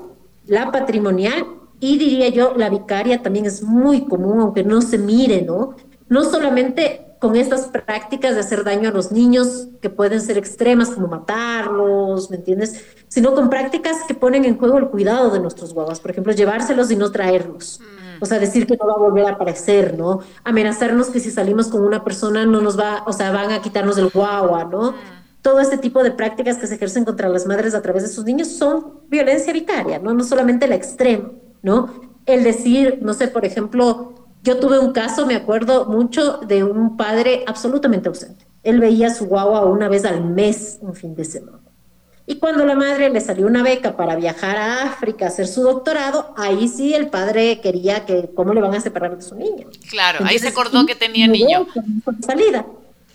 [0.45, 1.45] la patrimonial
[1.79, 5.75] y diría yo, la vicaria también es muy común, aunque no se mire, ¿no?
[6.07, 10.91] No solamente con estas prácticas de hacer daño a los niños que pueden ser extremas,
[10.91, 12.85] como matarlos, ¿me entiendes?
[13.07, 16.91] Sino con prácticas que ponen en juego el cuidado de nuestros guaguas, por ejemplo, llevárselos
[16.91, 17.81] y no traerlos.
[18.19, 20.19] O sea, decir que no va a volver a aparecer, ¿no?
[20.43, 23.97] Amenazarnos que si salimos con una persona no nos va, o sea, van a quitarnos
[23.97, 24.93] el guagua, ¿no?
[25.41, 28.25] Todo este tipo de prácticas que se ejercen contra las madres a través de sus
[28.25, 30.13] niños son violencia vicaria, ¿no?
[30.13, 31.89] No solamente la extrema, ¿no?
[32.25, 36.97] El decir, no sé, por ejemplo, yo tuve un caso, me acuerdo mucho, de un
[36.97, 38.45] padre absolutamente ausente.
[38.63, 41.68] Él veía a su guagua una vez al mes, un fin de semana.
[42.29, 45.63] Y cuando la madre le salió una beca para viajar a África a hacer su
[45.63, 49.65] doctorado, ahí sí el padre quería que, ¿cómo le van a separar de su niño?
[49.89, 51.65] Claro, ahí se acordó que tenía niño.
[52.23, 52.67] Salida.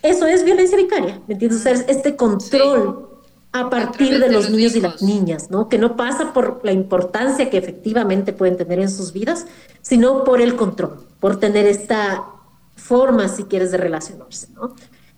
[0.02, 1.60] Eso es violencia vicaria, ¿me entiendes?
[1.60, 3.08] O sea, este control
[3.52, 5.68] a partir de los, niños y las niñas, ¿no?
[5.68, 9.46] Que no pasa por la importancia que efectivamente pueden tener en sus vidas,
[9.80, 12.24] sino por el control, por tener esta
[12.74, 14.74] forma, si quieres, de relacionarse, ¿no?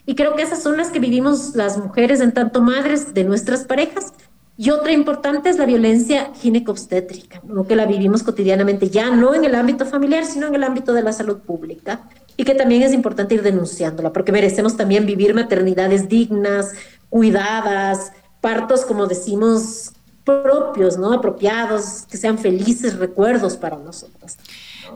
[0.07, 3.65] Y creo que esas son las que vivimos las mujeres en tanto madres de nuestras
[3.65, 4.13] parejas.
[4.57, 7.67] Y otra importante es la violencia ginecobstétrica, ¿no?
[7.67, 11.03] que la vivimos cotidianamente, ya no en el ámbito familiar, sino en el ámbito de
[11.03, 16.09] la salud pública, y que también es importante ir denunciándola, porque merecemos también vivir maternidades
[16.09, 16.73] dignas,
[17.11, 19.93] cuidadas, partos, como decimos,
[20.25, 21.13] propios, ¿no?
[21.13, 24.37] Apropiados, que sean felices recuerdos para nosotros.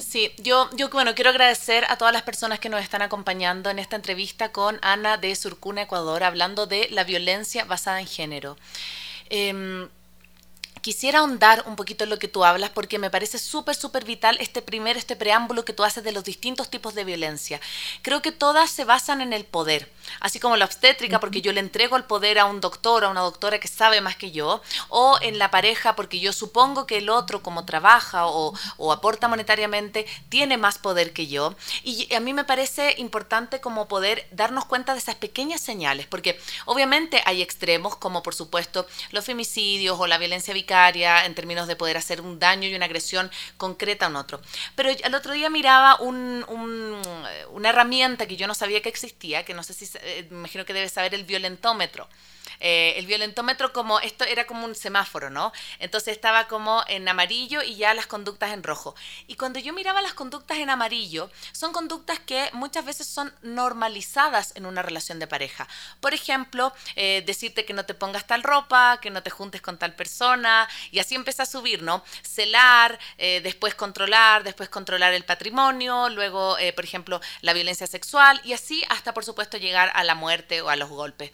[0.01, 3.79] Sí, yo, yo bueno, quiero agradecer a todas las personas que nos están acompañando en
[3.79, 8.57] esta entrevista con Ana de Surcuna, Ecuador, hablando de la violencia basada en género.
[9.29, 9.89] Em,
[10.81, 14.37] quisiera ahondar un poquito en lo que tú hablas porque me parece súper, súper vital
[14.41, 17.61] este primero, este preámbulo que tú haces de los distintos tipos de violencia.
[18.03, 21.61] Creo que todas se basan en el poder, así como la obstétrica porque yo le
[21.61, 25.19] entrego el poder a un doctor, a una doctora que sabe más que yo, o
[25.21, 30.07] en la pareja porque yo supongo que el otro como trabaja o, o aporta monetariamente
[30.29, 31.55] tiene más poder que yo.
[31.85, 36.41] Y a mí me parece importante como poder darnos cuenta de esas pequeñas señales, porque
[36.65, 41.97] obviamente hay extremos como por supuesto los femicidios o la violencia en términos de poder
[41.97, 44.41] hacer un daño y una agresión concreta a un otro.
[44.75, 49.63] Pero el otro día miraba una herramienta que yo no sabía que existía, que no
[49.63, 52.09] sé si, eh, imagino que debes saber el violentómetro.
[52.61, 55.53] Eh, el violentómetro como esto era como un semáforo, ¿no?
[55.79, 58.95] Entonces estaba como en amarillo y ya las conductas en rojo.
[59.27, 64.53] Y cuando yo miraba las conductas en amarillo, son conductas que muchas veces son normalizadas
[64.57, 65.67] en una relación de pareja.
[66.01, 69.79] Por ejemplo, eh, decirte que no te pongas tal ropa, que no te juntes con
[69.79, 72.05] tal persona, y así empieza a subir, ¿no?
[72.23, 78.53] Celar, eh, después controlar, después controlar el patrimonio, luego, por ejemplo, la violencia sexual, y
[78.53, 81.31] así hasta, por supuesto, llegar a la muerte o a los golpes.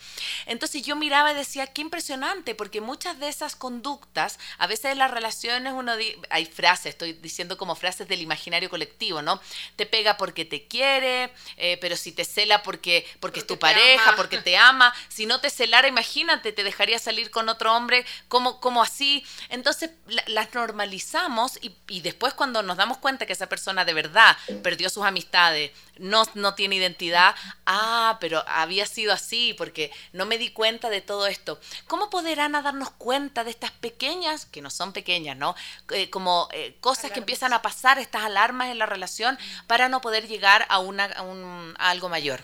[0.46, 4.92] Entonces yo miraba miraba y decía, qué impresionante, porque muchas de esas conductas, a veces
[4.92, 5.92] en las relaciones uno,
[6.28, 9.40] hay frases, estoy diciendo como frases del imaginario colectivo, ¿no?
[9.76, 14.14] Te pega porque te quiere, eh, pero si te cela porque, porque, es tu pareja,
[14.14, 18.60] porque te ama, si no te celara, imagínate, te dejaría salir con otro hombre, como,
[18.60, 19.24] como así.
[19.48, 19.92] Entonces
[20.26, 24.90] las normalizamos y, y después cuando nos damos cuenta que esa persona de verdad perdió
[24.90, 30.50] sus amistades, no, no tiene identidad, ah, pero había sido así porque no me di
[30.50, 31.58] cuenta de todo esto.
[31.86, 35.54] ¿Cómo podrán darnos cuenta de estas pequeñas, que no son pequeñas, ¿no?
[35.90, 40.00] Eh, como eh, cosas que empiezan a pasar, estas alarmas en la relación, para no
[40.00, 42.40] poder llegar a, a, un, algo mayor?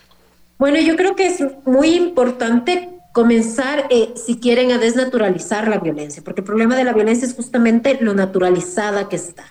[0.59, 6.23] Bueno, yo creo que es muy importante comenzar, eh, si quieren, a desnaturalizar la violencia,
[6.25, 9.45] porque el problema de la violencia es justamente lo naturalizada que está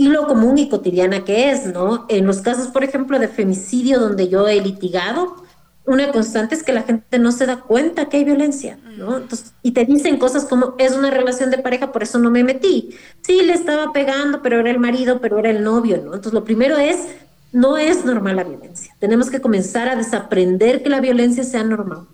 [0.00, 2.06] y lo común y cotidiana que es, ¿no?
[2.08, 5.44] En los casos, por ejemplo, de femicidio donde yo he litigado,
[5.90, 9.18] una constante es que la gente no se da cuenta que hay violencia, ¿no?
[9.18, 12.44] Entonces, y te dicen cosas como, es una relación de pareja, por eso no me
[12.44, 12.90] metí.
[13.22, 16.14] Sí, le estaba pegando, pero era el marido, pero era el novio, ¿no?
[16.14, 16.98] Entonces, lo primero es,
[17.52, 18.94] no es normal la violencia.
[18.98, 22.06] Tenemos que comenzar a desaprender que la violencia sea normal.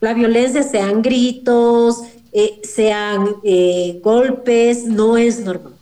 [0.00, 5.72] La violencia sean gritos, eh, sean eh, golpes, no es normal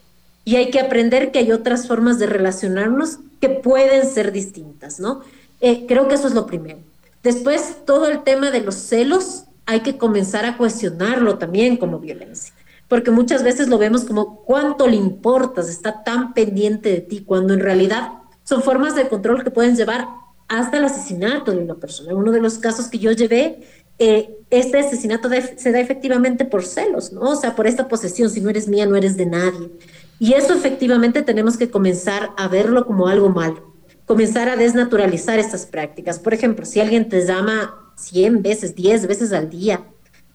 [0.44, 5.20] y hay que aprender que hay otras formas de relacionarnos que pueden ser distintas, ¿no?
[5.60, 6.78] Eh, creo que eso es lo primero.
[7.22, 12.52] Después, todo el tema de los celos, hay que comenzar a cuestionarlo también como violencia,
[12.88, 17.54] porque muchas veces lo vemos como cuánto le importas, está tan pendiente de ti, cuando
[17.54, 20.08] en realidad son formas de control que pueden llevar
[20.48, 22.14] hasta el asesinato de una persona.
[22.14, 23.60] Uno de los casos que yo llevé,
[24.00, 27.20] eh, este asesinato se da efectivamente por celos, ¿no?
[27.20, 29.70] O sea, por esta posesión, si no eres mía, no eres de nadie.
[30.18, 33.69] Y eso efectivamente tenemos que comenzar a verlo como algo malo,
[34.10, 36.18] comenzar a desnaturalizar estas prácticas.
[36.18, 39.84] Por ejemplo, si alguien te llama 100 veces, 10 veces al día,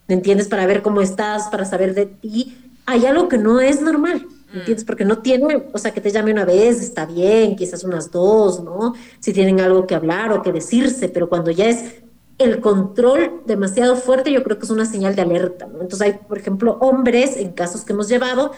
[0.08, 0.48] ¿me entiendes?
[0.48, 4.26] Para ver cómo estás, para saber de ti, hay algo que no es normal.
[4.54, 4.86] ¿Me entiendes?
[4.86, 8.64] Porque no tiene, o sea, que te llame una vez, está bien, quizás unas dos,
[8.64, 8.94] ¿no?
[9.20, 11.96] Si tienen algo que hablar o que decirse, pero cuando ya es
[12.38, 15.82] el control demasiado fuerte, yo creo que es una señal de alerta, ¿no?
[15.82, 18.54] Entonces hay, por ejemplo, hombres en casos que hemos llevado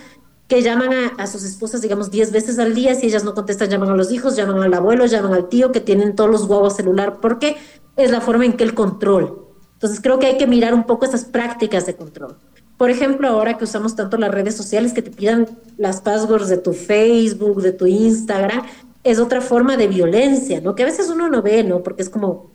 [0.47, 3.89] que llaman a, sus esposas, digamos, 10 veces al día, si ellas no contestan, llaman
[3.89, 7.19] a los hijos, llaman al abuelo, llaman al tío, que tienen todos los huevos celular,
[7.21, 7.57] porque
[7.97, 9.45] es la forma en que el control.
[9.73, 12.37] Entonces creo que hay que mirar un poco esas prácticas de control.
[12.77, 16.57] Por ejemplo, ahora que usamos tanto las redes sociales, que te pidan las passwords de
[16.57, 18.63] tu Facebook, de tu Instagram,
[19.03, 20.75] es otra forma de violencia, ¿no?
[20.75, 21.83] Que a veces uno no ve, ¿no?
[21.83, 22.51] Porque es como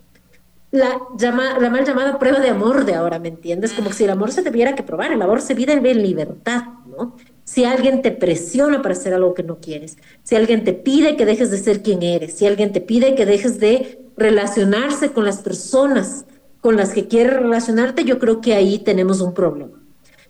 [0.71, 3.73] la, llama, la mal llamada prueba de amor de ahora, ¿me entiendes?
[3.73, 7.17] Como si el amor se tuviera que probar, el amor se vive en libertad, ¿no?
[7.45, 11.27] Si alguien te presiona para hacer algo que no quieres, si alguien te pide que
[11.27, 15.39] dejes de ser quien eres, si alguien te pide que dejes de relacionarse con las
[15.39, 16.25] personas
[16.61, 19.83] con las que quieres relacionarte, yo creo que ahí tenemos un problema.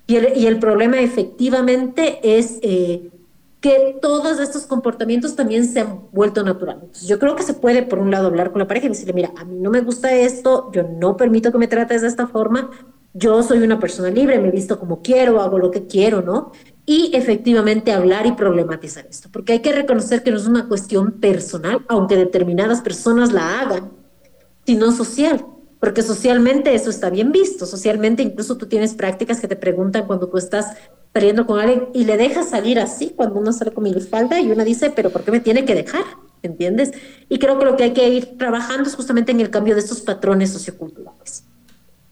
[0.07, 3.11] Y el, problema efectivamente es eh,
[3.61, 7.07] que todos estos comportamientos también se han vuelto naturales.
[7.07, 9.31] yo creo que se puede, por un lado, hablar con la pareja y decirle, mira,
[9.37, 12.71] a mí no me gusta esto, yo no permito que me trates de esta forma,
[13.15, 16.51] yo soy una persona libre, me visto como quiero, hago lo que quiero, ¿no?
[16.85, 21.13] Y efectivamente hablar y problematizar esto, porque hay que reconocer que no es una cuestión
[21.13, 23.93] personal, aunque determinadas personas la hagan,
[24.67, 25.47] sino social,
[25.79, 30.29] porque socialmente eso está bien visto, socialmente incluso tú tienes prácticas que te preguntan cuando
[30.29, 30.77] tú estás
[31.13, 34.51] saliendo con alguien y le dejas salir así cuando uno sale con mi falda y
[34.51, 36.05] una dice, pero ¿por qué me tiene que dejar?
[36.43, 36.91] ¿Entiendes?
[37.29, 39.81] Y creo que lo que hay que ir trabajando es justamente en el cambio de
[39.81, 41.45] estos patrones socioculturales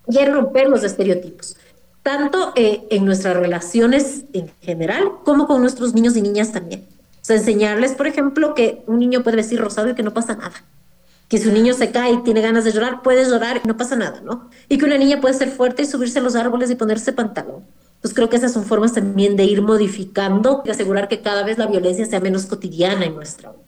[0.06, 1.56] y romper los estereotipos
[2.02, 6.86] tanto eh, en nuestras relaciones en general como con nuestros niños y niñas también.
[7.20, 10.34] O sea, enseñarles, por ejemplo, que un niño puede decir rosado y que no pasa
[10.34, 10.64] nada.
[11.28, 13.76] Que si un niño se cae y tiene ganas de llorar, puede llorar y no
[13.76, 14.48] pasa nada, ¿no?
[14.68, 17.64] Y que una niña puede ser fuerte y subirse a los árboles y ponerse pantalón.
[17.96, 21.58] Entonces creo que esas son formas también de ir modificando y asegurar que cada vez
[21.58, 23.59] la violencia sea menos cotidiana en nuestra vida.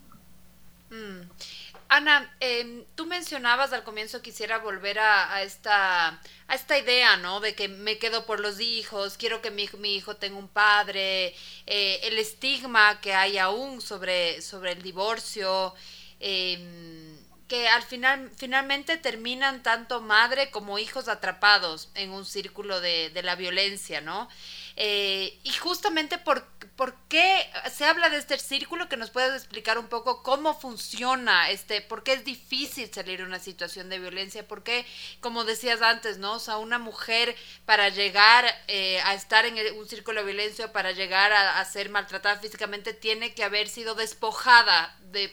[1.92, 6.08] Ana, em, tú mencionabas al comienzo, quisiera volver a, esta,
[6.48, 7.40] a esta idea, ¿no?
[7.40, 11.34] De que me quedo por los hijos, quiero que mi, hijo tenga un padre,
[11.66, 15.74] eh, el estigma que hay aún sobre, sobre el divorcio,
[16.18, 23.20] em, que al final finalmente terminan tanto madre como hijos atrapados en un círculo de
[23.22, 24.30] la violencia, ¿no?
[24.76, 29.78] Eh, y justamente por, por qué se habla de este círculo, que nos puedes explicar
[29.78, 34.46] un poco cómo funciona, este, por qué es difícil salir de una situación de violencia,
[34.46, 34.86] por qué,
[35.20, 36.34] como decías antes, ¿no?
[36.34, 40.92] O sea, una mujer para llegar eh, a estar en un círculo de violencia, para
[40.92, 45.32] llegar a, ser maltratada físicamente, tiene que haber sido despojada de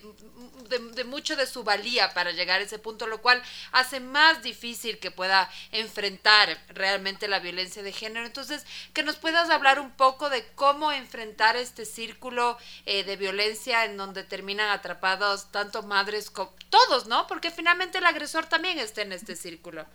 [0.69, 4.99] de, mucho de su valía para llegar a ese punto, lo cual hace más difícil
[4.99, 8.25] que pueda enfrentar realmente la violencia de género.
[8.25, 13.85] Entonces, que nos puedas hablar un poco de cómo enfrentar este círculo eh, de violencia
[13.85, 17.27] en donde terminan atrapados tanto madres como todos, ¿no?
[17.27, 19.85] Porque finalmente el agresor también está en este círculo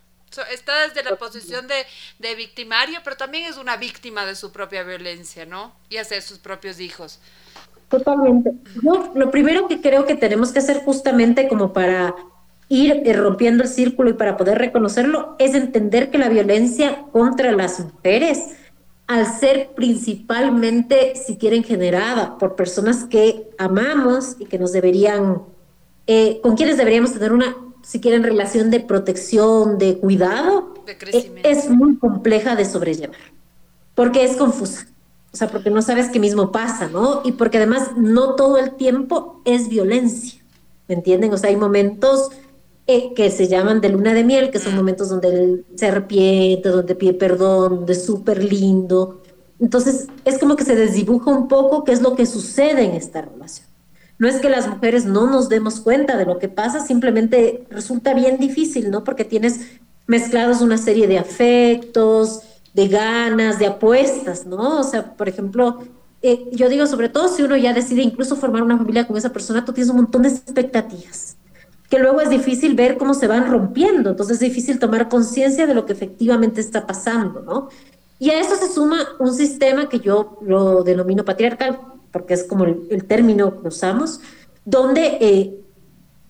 [0.53, 1.75] está desde la posición de,
[2.18, 5.73] de, victimario, pero también es una víctima de su propia violencia, ¿no?
[5.88, 7.20] Y hacer sus propios hijos.
[7.88, 8.53] Totalmente.
[8.83, 12.14] Yo lo primero que creo que tenemos que hacer justamente como para
[12.68, 17.53] ir eh, rompiendo el círculo y para poder reconocerlo es entender que la violencia contra
[17.53, 18.57] las mujeres,
[19.07, 25.43] al ser principalmente, si quieren, generada por personas que amamos y que nos deberían,
[26.07, 30.75] eh, con quienes deberíamos tener una si quieren, relación de protección, de cuidado,
[31.12, 33.21] eh, es muy compleja de sobrellevar,
[33.95, 34.87] porque es confusa.
[35.33, 37.21] O sea, porque no sabes qué mismo pasa, ¿no?
[37.25, 40.43] Y porque además no todo el tiempo es violencia,
[40.88, 41.33] ¿me entienden?
[41.33, 42.31] O sea, hay momentos
[42.87, 46.68] eh, que se llaman de luna de miel, que son momentos donde él se arrepiente,
[46.68, 49.23] donde pide perdón, donde es súper lindo.
[49.61, 53.23] Entonces, es como que se desdibuja un poco qué es lo que sucede en esta
[53.23, 53.66] relación.
[54.18, 58.14] No es que las mujeres no nos demos cuenta de lo que pasa, simplemente resulta
[58.14, 59.03] bien difícil, ¿no?
[59.03, 59.61] Porque tienes
[60.07, 62.42] mezclados una serie de afectos,
[62.75, 64.81] de ganas, de apuestas, ¿no?
[64.81, 65.81] O sea, por ejemplo,
[66.23, 69.33] eh, yo digo, sobre todo si uno ya decide incluso formar una familia con esa
[69.33, 71.37] persona, tú tienes un montón de expectativas,
[71.94, 75.74] que luego es difícil ver cómo se van rompiendo, entonces es difícil tomar conciencia de
[75.74, 77.68] lo que efectivamente está pasando, ¿no?
[78.18, 81.78] Y a eso se suma un sistema que yo lo denomino patriarcal,
[82.11, 84.18] porque es como el, término que usamos,
[84.64, 85.54] donde eh,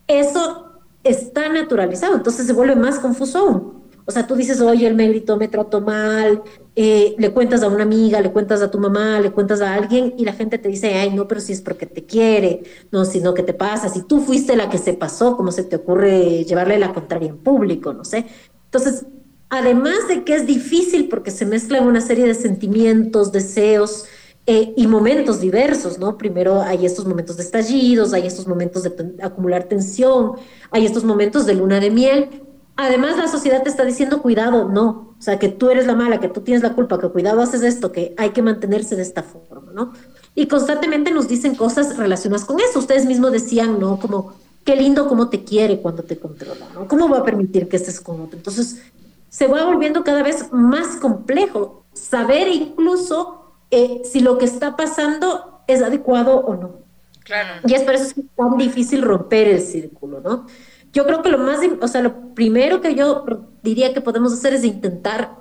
[0.07, 3.84] eso está naturalizado, entonces se vuelve más confuso aún.
[4.07, 6.43] O sea, tú dices, oye, él me gritó, me trató mal,
[6.75, 10.13] eh, le cuentas a una amiga, le cuentas a tu mamá, le cuentas a alguien
[10.17, 13.33] y la gente te dice, ay, no, pero si es porque te quiere, no, sino
[13.33, 16.77] que te pasa, si tú fuiste la que se pasó, ¿cómo se te ocurre llevarle
[16.77, 17.93] la contraria en público?
[17.93, 18.25] No sé.
[18.65, 19.05] Entonces,
[19.49, 24.05] además de que es difícil porque se mezclan una serie de sentimientos, deseos,
[24.47, 26.19] eh, y momentos diversos, ¿no?
[26.19, 30.33] Primero hay estos momentos de estallidos, hay estos momentos de acumular tensión,
[30.69, 32.44] hay estos momentos de luna de miel.
[32.77, 36.19] Además, la sociedad te está diciendo, cuidado, no, o sea, que tú eres la mala,
[36.19, 39.23] que tú tienes la culpa, que cuidado haces esto, que hay que mantenerse de esta
[39.23, 39.93] forma, ¿no?
[40.35, 42.79] Y constantemente nos dicen cosas relacionadas con eso.
[42.79, 43.97] Ustedes mismos decían, ¿no?
[43.97, 44.33] Como,
[44.65, 46.87] qué lindo cómo te quiere cuando te controla, ¿no?
[46.87, 48.37] ¿Cómo va a permitir que estés con otro?
[48.37, 48.81] Entonces,
[49.29, 55.61] se va volviendo cada vez más complejo saber incluso eh, si lo que está pasando
[55.67, 56.85] es adecuado o no.
[57.23, 57.61] Claro.
[57.65, 60.45] Y es por eso que es tan difícil romper el círculo, ¿no?
[60.95, 63.25] Yo creo que lo más, o sea, lo primero que yo
[63.61, 65.35] diría que podemos hacer es intentar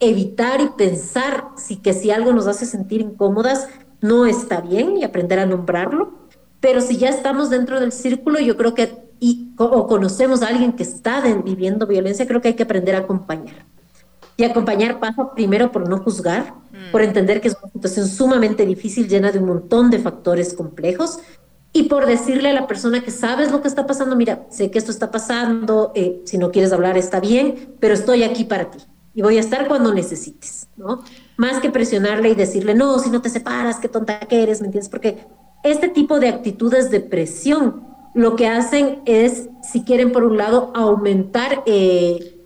[0.00, 3.68] evitar y pensar si que si algo nos hace sentir incómodas
[4.00, 6.14] no está bien y aprender a nombrarlo,
[6.60, 10.72] pero si ya estamos dentro del círculo, yo creo que y, o conocemos a alguien
[10.72, 13.66] que está viviendo violencia, creo que hay que aprender a acompañar.
[14.38, 16.92] Y acompañar pasa primero por no juzgar, mm.
[16.92, 21.18] por entender que es una situación sumamente difícil, llena de un montón de factores complejos,
[21.72, 24.78] y por decirle a la persona que sabes lo que está pasando, mira, sé que
[24.78, 28.78] esto está pasando, eh, si no quieres hablar está bien, pero estoy aquí para ti
[29.14, 31.02] y voy a estar cuando necesites, ¿no?
[31.36, 34.68] Más que presionarle y decirle, no, si no te separas, qué tonta que eres, ¿me
[34.68, 34.88] entiendes?
[34.88, 35.26] Porque
[35.64, 40.72] este tipo de actitudes de presión lo que hacen es, si quieren, por un lado,
[40.74, 42.38] aumentar eh,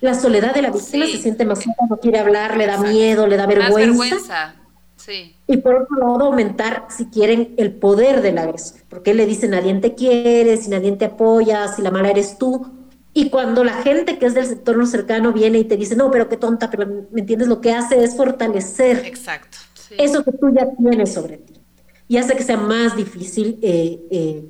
[0.00, 3.36] la soledad de la víctima, se siente más no quiere hablar, le da miedo, le
[3.36, 4.54] da vergüenza.
[5.04, 5.36] Sí.
[5.46, 8.80] Y por otro lado, aumentar, si quieren, el poder del agresor.
[8.88, 12.38] Porque él le dice, nadie te quiere, si nadie te apoya, si la mala eres
[12.38, 12.66] tú.
[13.12, 16.28] Y cuando la gente que es del sector cercano viene y te dice, no, pero
[16.28, 17.48] qué tonta, pero ¿me entiendes?
[17.48, 19.58] Lo que hace es fortalecer Exacto,
[19.96, 21.54] eso que tú ya tienes sobre ti.
[22.08, 24.44] Y hace que sea más difícil eh, eh,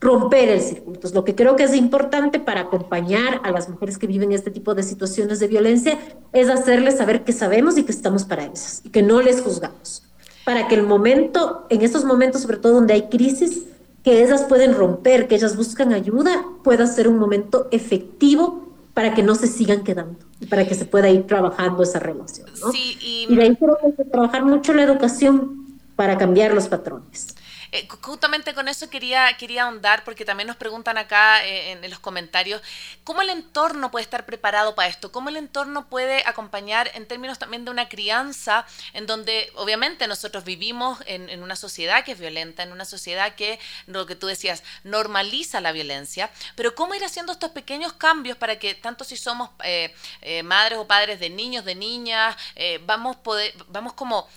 [0.00, 0.94] romper el círculo.
[0.94, 4.50] Entonces, lo que creo que es importante para acompañar a las mujeres que viven este
[4.50, 5.98] tipo de situaciones de violencia
[6.32, 10.02] es hacerles saber que sabemos y que estamos para ellas y que no les juzgamos.
[10.44, 13.64] Para que el momento, en estos momentos, sobre todo donde hay crisis,
[14.04, 19.22] que ellas pueden romper, que ellas buscan ayuda, pueda ser un momento efectivo para que
[19.22, 22.48] no se sigan quedando y para que se pueda ir trabajando esa relación.
[22.72, 23.26] Sí, y...
[23.28, 27.34] y de ahí creo que hay que trabajar mucho la educación para cambiar los patrones.
[27.72, 31.98] Eh, justamente con eso quería, quería ahondar, porque también nos preguntan acá eh, en, los
[31.98, 32.62] comentarios,
[33.04, 35.12] ¿cómo el entorno puede estar preparado para esto?
[35.12, 40.44] ¿Cómo el entorno puede acompañar en términos también de una crianza en donde obviamente nosotros
[40.44, 44.62] vivimos en, una sociedad que es violenta, en una sociedad que, lo que tú decías,
[44.84, 49.50] normaliza la violencia, pero cómo ir haciendo estos pequeños cambios para que tanto si somos
[49.64, 49.92] eh,
[50.44, 52.36] madres o padres de niños, de niñas,
[52.84, 54.28] vamos, poder, vamos como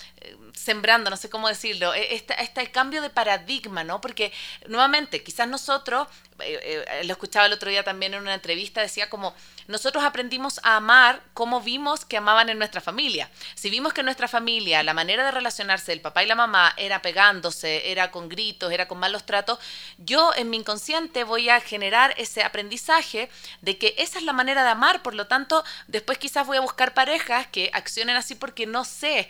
[0.54, 4.02] sembrando, no sé cómo decirlo, este, este cambio de paradigma, ¿no?
[4.02, 4.32] Porque
[4.68, 6.08] nuevamente, quizás nosotros,
[6.40, 9.34] eh, eh, lo escuchaba el otro día también en una entrevista, decía como,
[9.70, 13.30] nosotros aprendimos a amar como vimos que amaban en nuestra familia.
[13.54, 16.74] Si vimos que en nuestra familia la manera de relacionarse el papá y la mamá
[16.76, 19.60] era pegándose, era con gritos, era con malos tratos,
[20.00, 23.30] yo en mi inconsciente voy a generar ese aprendizaje
[23.62, 26.62] de que esa es la manera de amar, por lo tanto, después quizás voy a
[26.62, 29.30] buscar parejas que accionen así porque no sé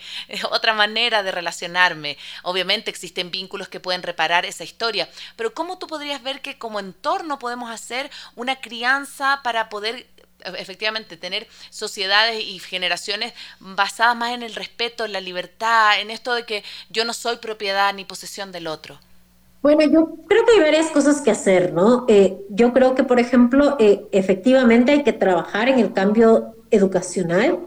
[0.52, 2.18] otra manera de relacionarme.
[2.44, 6.80] Obviamente existen vínculos que pueden reparar esa historia, pero ¿cómo tú podrías ver que como
[6.80, 10.08] entorno podemos hacer una crianza para poder
[10.58, 16.34] efectivamente tener sociedades y generaciones basadas más en el respeto, en la libertad, en esto
[16.34, 19.00] de que yo no soy propiedad ni posesión del otro?
[19.62, 22.06] Bueno, yo creo que hay varias cosas que hacer, ¿no?
[22.08, 27.60] Eh, yo creo que, por ejemplo, eh, efectivamente hay que trabajar en el cambio educacional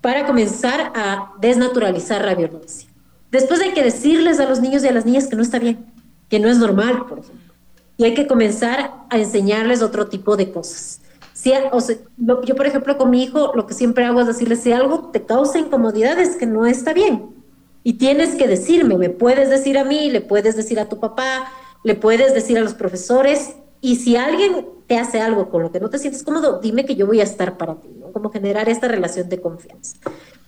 [0.00, 2.88] para comenzar a desnaturalizar la violencia.
[3.32, 5.86] Después hay que decirles a los niños y a las niñas que no está bien,
[6.28, 7.54] que no es normal, por ejemplo.
[7.96, 10.99] Y hay que comenzar a enseñarles otro tipo de cosas.
[12.44, 15.24] Yo, por ejemplo, con mi hijo, lo que siempre hago es decirle, si algo te
[15.24, 17.30] causa incomodidad es que no está bien.
[17.82, 21.50] Y tienes que decirme, me puedes decir a mí, le puedes decir a tu papá,
[21.82, 23.56] le puedes decir a los profesores.
[23.80, 26.96] Y si alguien te hace algo con lo que no te sientes cómodo, dime que
[26.96, 28.12] yo voy a estar para ti, ¿no?
[28.12, 29.96] Como generar esta relación de confianza.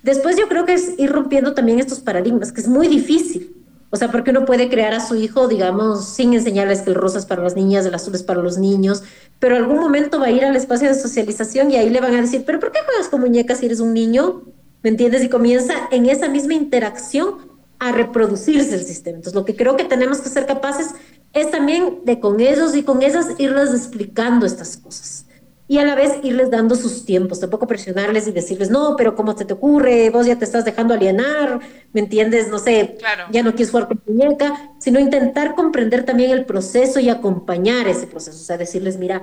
[0.03, 3.62] Después yo creo que es ir rompiendo también estos paradigmas, que es muy difícil.
[3.95, 7.19] O sea, porque uno puede crear a su hijo, digamos, sin enseñarles que el rosa
[7.19, 9.03] es para las niñas, el azul es para los niños,
[9.39, 12.23] pero algún momento va a ir al espacio de socialización y ahí le van a
[12.23, 14.45] decir, pero ¿por qué juegas con muñecas si eres un niño?
[14.83, 15.23] ¿Me entiendes?
[15.23, 19.17] Y comienza en esa misma interacción a reproducirse el sistema.
[19.17, 20.95] Entonces, lo que creo que tenemos que ser capaces
[21.35, 25.27] es también de con ellos y con esas irles explicando estas cosas
[25.73, 29.35] y a la vez irles dando sus tiempos, tampoco presionarles y decirles, no, pero ¿cómo
[29.35, 30.11] se te ocurre?
[30.11, 31.61] Vos ya te estás dejando alienar,
[31.95, 32.51] ¿me entiendes?
[32.51, 32.99] No sé,
[33.31, 38.07] ya no quieres jugar con muñeca, sino intentar comprender también el proceso y acompañar ese
[38.07, 39.23] proceso, o sea, decirles, mira,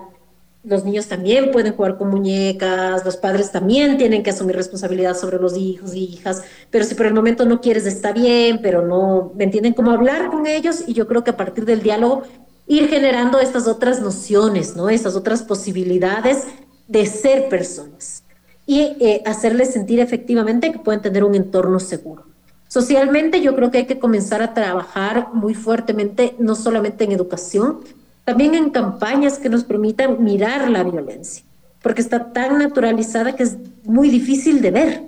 [0.63, 5.37] los niños también pueden jugar con muñecas, los padres también tienen que asumir responsabilidad sobre
[5.37, 6.41] los hijos y hijas,
[6.71, 9.73] pero si por el momento no quieres, está bien, pero no, ¿me entienden?
[9.73, 12.23] Cómo hablar con ellos y yo creo que a partir del diálogo
[12.70, 14.89] ir generando estas otras nociones, ¿no?
[14.89, 16.43] Estas otras posibilidades
[16.88, 18.24] de ser personas
[18.65, 22.26] y eh, hacerles sentir efectivamente que pueden tener un entorno seguro.
[22.67, 27.80] Socialmente yo creo que hay que comenzar a trabajar muy fuertemente, no solamente en educación,
[28.24, 31.43] también en campañas que nos permitan mirar la violencia,
[31.82, 35.03] porque está tan naturalizada que es muy difícil de ver.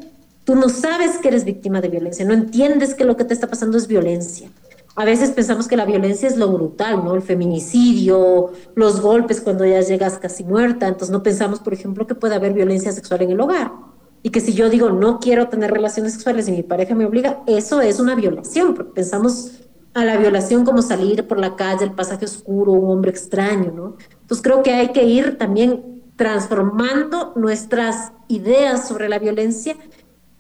[0.46, 3.46] Tú no sabes que eres víctima de violencia, no entiendes que lo que te está
[3.46, 4.50] pasando es violencia
[4.96, 7.16] a veces pensamos que la violencia es lo brutal, ¿no?
[7.16, 10.88] El feminicidio, los golpes cuando ya llegas casi muerta.
[10.88, 13.72] Entonces no pensamos, por ejemplo, que puede haber violencia sexual en el hogar.
[14.22, 17.42] Y que si yo digo no quiero tener relaciones sexuales y mi pareja me obliga,
[17.48, 19.52] eso es una violación, porque pensamos
[19.94, 23.96] a la violación como salir por la calle, el pasaje oscuro, un hombre extraño, ¿no?
[24.22, 29.76] Entonces creo que hay que ir también transformando nuestras ideas sobre la violencia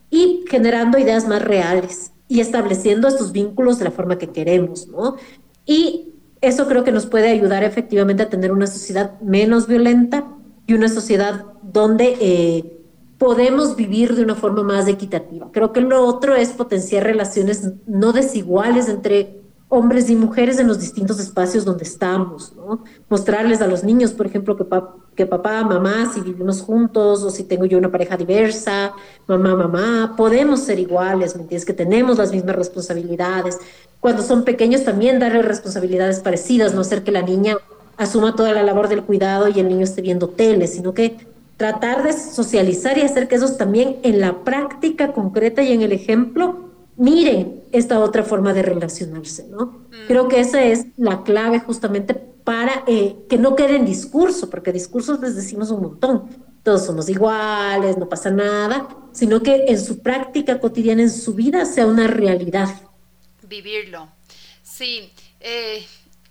[0.09, 5.17] y generando ideas más reales y estableciendo estos vínculos de la forma que queremos, ¿no?
[5.65, 10.25] Y eso creo que nos puede ayudar efectivamente a tener una sociedad menos violenta
[10.65, 12.79] y una sociedad donde eh,
[13.17, 15.51] podemos vivir de una forma más equitativa.
[15.51, 19.40] Creo que lo otro es potenciar relaciones no desiguales entre
[19.73, 22.53] hombres y mujeres en los distintos espacios donde estamos.
[23.07, 24.65] Mostrarles a los niños, por ejemplo, que,
[25.15, 28.91] que papá, mamá, si vivimos juntos o si tengo yo una pareja diversa,
[29.27, 31.63] mamá, mamá, podemos ser iguales, ¿me entiendes?
[31.63, 33.59] Que tenemos las mismas responsabilidades.
[34.01, 37.55] Cuando son pequeños también darles responsabilidades parecidas, no ser que la niña
[37.95, 41.15] asuma toda la labor del cuidado y el niño esté viendo tele, sino que
[41.55, 45.93] tratar de socializar y hacer que esos también en la práctica concreta y en el
[45.93, 46.70] ejemplo
[47.01, 49.65] miren esta otra forma de relacionarse, ¿no?
[49.65, 50.07] Mm.
[50.07, 54.71] Creo que esa es la clave justamente para eh, que no quede en discurso, porque
[54.71, 56.29] discursos les decimos un montón,
[56.63, 61.65] todos somos iguales, no pasa nada, sino que en su práctica cotidiana, en su vida,
[61.65, 62.69] sea una realidad.
[63.47, 64.07] Vivirlo.
[64.61, 65.83] Sí, eh,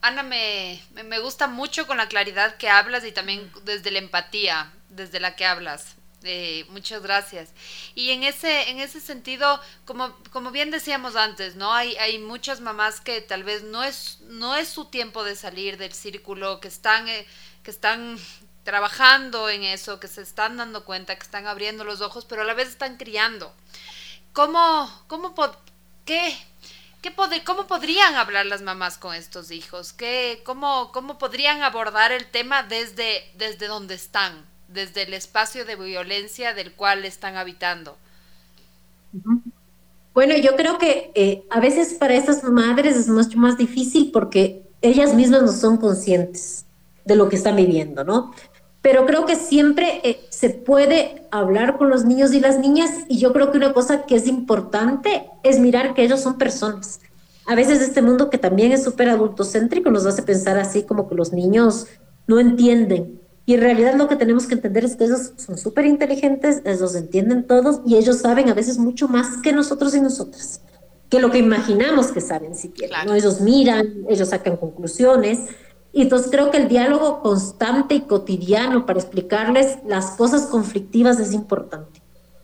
[0.03, 4.73] Ana, me, me gusta mucho con la claridad que hablas y también desde la empatía,
[4.89, 5.97] desde la que hablas.
[6.23, 7.51] Eh, muchas gracias.
[7.95, 11.73] Y en ese, en ese sentido, como, como bien decíamos antes, ¿no?
[11.73, 15.79] Hay, hay muchas mamás que tal vez no es, no es su tiempo de salir
[15.79, 17.27] del círculo, que están, eh,
[17.63, 18.19] que están
[18.65, 22.45] trabajando en eso, que se están dando cuenta, que están abriendo los ojos, pero a
[22.45, 23.55] la vez están criando.
[24.35, 25.35] ¿Cómo, cómo,
[26.05, 26.37] qué,
[27.01, 27.15] qué
[27.45, 29.95] cómo podrían hablar las mamás con estos hijos?
[29.95, 34.50] ¿Qué, cómo, ¿Cómo podrían abordar el tema desde, desde donde están?
[34.73, 37.97] Desde el espacio de violencia del cual están habitando.
[40.15, 44.63] Bueno, yo creo que eh, a veces para esas madres es mucho más difícil porque
[44.83, 46.65] ellas mismas no son conscientes
[47.05, 48.33] de lo que están viviendo, ¿no?
[48.83, 53.19] Pero creo que siempre eh, se puede hablar con los niños y las niñas y
[53.19, 57.01] yo creo que una cosa que es importante es mirar que ellos son personas.
[57.47, 61.15] A veces este mundo que también es súper adultocéntrico nos hace pensar así como que
[61.15, 61.89] los niños
[62.27, 63.20] no entienden.
[63.51, 66.95] Y en realidad lo que tenemos que entender es que ellos son súper inteligentes, ellos
[66.95, 70.61] entienden todos y ellos saben a veces mucho más que nosotros y nosotras,
[71.09, 73.05] que lo que imaginamos que saben siquiera.
[73.05, 73.13] ¿no?
[73.13, 75.41] Ellos miran, ellos sacan conclusiones.
[75.93, 81.33] Y entonces creo que el diálogo constante y cotidiano para explicarles las cosas conflictivas es
[81.33, 82.01] importante.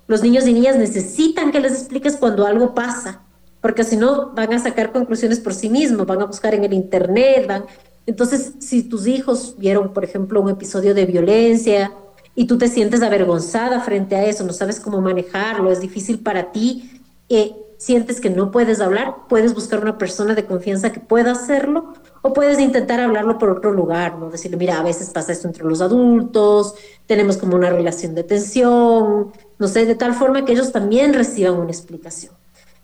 [0.08, 3.22] Los niños y niñas necesitan que les expliques cuando algo pasa,
[3.60, 6.72] porque si no van a sacar conclusiones por sí mismos, van a buscar en el
[6.72, 7.64] internet, van...
[8.06, 11.92] Entonces, si tus hijos vieron, por ejemplo, un episodio de violencia
[12.34, 16.52] y tú te sientes avergonzada frente a eso, no sabes cómo manejarlo, es difícil para
[16.52, 21.32] ti, eh, sientes que no puedes hablar, puedes buscar una persona de confianza que pueda
[21.32, 24.30] hacerlo o puedes intentar hablarlo por otro lugar, ¿no?
[24.30, 26.74] Decirle, mira, a veces pasa esto entre los adultos,
[27.06, 31.54] tenemos como una relación de tensión, no sé, de tal forma que ellos también reciban
[31.54, 32.32] una explicación.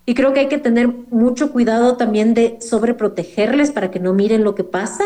[0.05, 4.43] Y creo que hay que tener mucho cuidado también de sobreprotegerles para que no miren
[4.43, 5.03] lo que pasa,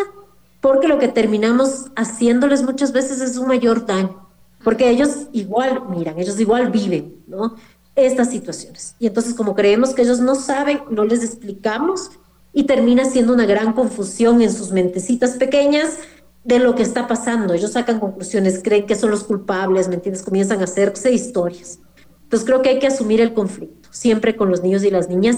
[0.61, 4.27] porque lo que terminamos haciéndoles muchas veces es un mayor daño,
[4.63, 7.55] porque ellos igual miran, ellos igual viven, ¿no?
[7.95, 8.95] Estas situaciones.
[8.99, 12.09] Y entonces como creemos que ellos no saben, no les explicamos
[12.53, 15.99] y termina siendo una gran confusión en sus mentecitas pequeñas
[16.43, 17.53] de lo que está pasando.
[17.53, 20.23] Ellos sacan conclusiones, creen que son los culpables, ¿me entiendes?
[20.23, 21.79] Comienzan a hacerse historias.
[22.23, 25.37] Entonces creo que hay que asumir el conflicto, siempre con los niños y las niñas,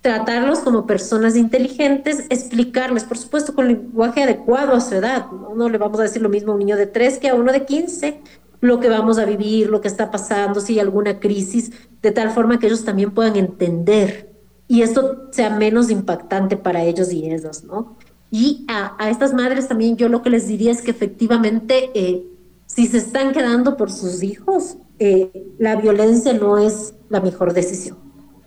[0.00, 5.26] tratarlos como personas inteligentes, explicarles, por supuesto, con lenguaje adecuado a su edad.
[5.30, 5.68] ¿no?
[5.68, 7.64] le vamos a decir lo mismo a un niño de 3 que a uno de
[7.64, 8.20] 15,
[8.60, 11.72] lo que vamos a vivir, lo que está pasando, si hay alguna crisis,
[12.02, 14.28] de tal forma que ellos también puedan entender
[14.68, 17.96] y esto sea menos impactante para ellos y ellos, ¿no?
[18.30, 22.22] Y a, estas madres también yo lo que les diría es que efectivamente, eh,
[22.66, 27.96] si se están quedando por sus hijos, eh, la violencia no es la mejor decisión.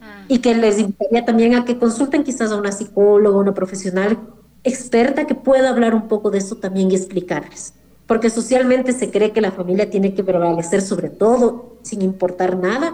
[0.02, 0.26] Ah.
[0.28, 4.18] Y que les invitaría también a que consulten quizás a una psicóloga, una profesional
[4.64, 7.74] experta que pueda hablar un poco de eso también y explicarles.
[8.08, 12.94] Porque socialmente se cree que la familia tiene que prevalecer sobre todo, sin importar nada,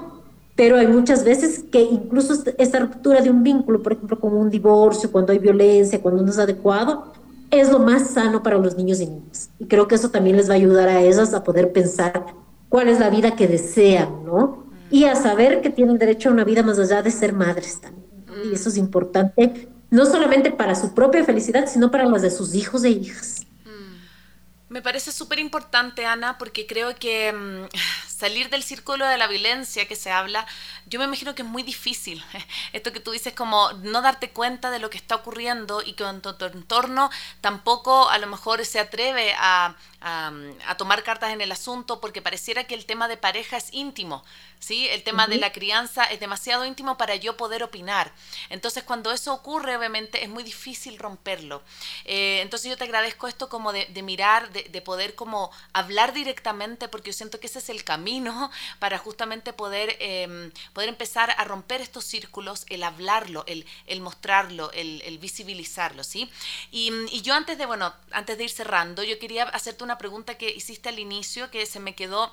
[0.55, 4.49] pero hay muchas veces que incluso esta ruptura de un vínculo, por ejemplo, como un
[4.49, 7.13] divorcio, cuando hay violencia, cuando no es adecuado,
[7.51, 9.51] es lo más sano para los niños y niñas.
[9.59, 12.25] Y creo que eso también les va a ayudar a ellas a poder pensar
[12.69, 14.65] cuál es la vida que desean, ¿no?
[14.89, 18.07] Y a saber que tienen derecho a una vida más allá de ser madres también.
[18.45, 22.53] Y eso es importante, no solamente para su propia felicidad, sino para las de sus
[22.55, 23.47] hijos e hijas.
[24.69, 27.67] Me parece súper importante, Ana, porque creo que mm,
[28.07, 30.45] salir del círculo de la violencia que se habla,
[30.89, 32.23] yo me imagino que es muy difícil.
[32.73, 36.03] Esto que tú dices como no darte cuenta de lo que está ocurriendo y que
[36.03, 37.09] en tu, entorno
[37.41, 42.65] tampoco a lo mejor se atreve a, a, tomar cartas en el asunto porque pareciera
[42.65, 44.23] que el tema de pareja es íntimo,
[44.59, 44.87] ¿sí?
[44.89, 48.11] El tema de la crianza es demasiado íntimo para yo poder opinar.
[48.49, 51.63] Entonces cuando eso ocurre, obviamente es muy difícil romperlo.
[52.05, 57.09] Eh, entonces yo te agradezco esto como de, mirar, de, poder como hablar directamente porque
[57.09, 61.81] yo siento que ese es el camino para justamente poder, em, poder empezar a romper
[61.81, 66.29] estos círculos, el hablarlo, el, el mostrarlo, el, visibilizarlo, ¿sí?
[66.69, 70.37] Y, y yo antes de, bueno, antes de ir cerrando, yo quería hacerte una pregunta
[70.37, 72.31] que hiciste al inicio que se me quedó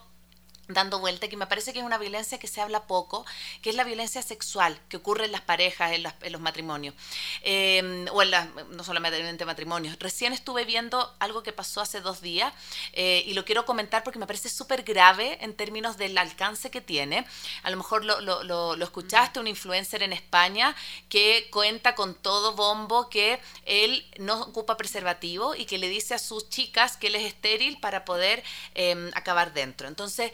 [0.68, 3.24] dando vuelta, que me parece que es una violencia que se habla poco,
[3.62, 6.02] que es la violencia sexual que ocurre en las parejas, en,
[6.32, 6.94] los matrimonios,
[7.42, 9.98] em, o en las, no solamente matrimonios.
[9.98, 12.52] Recién estuve viendo algo que pasó hace dos días
[12.92, 16.80] eh, y lo quiero comentar porque me parece súper grave en términos del alcance que
[16.80, 17.26] tiene.
[17.62, 20.74] A lo mejor lo, lo, lo, lo, escuchaste, un influencer en España
[21.08, 26.18] que cuenta con todo bombo que él no ocupa preservativo y que le dice a
[26.18, 28.42] sus chicas que él es estéril para poder
[28.74, 29.88] em, acabar dentro.
[29.88, 30.32] Entonces,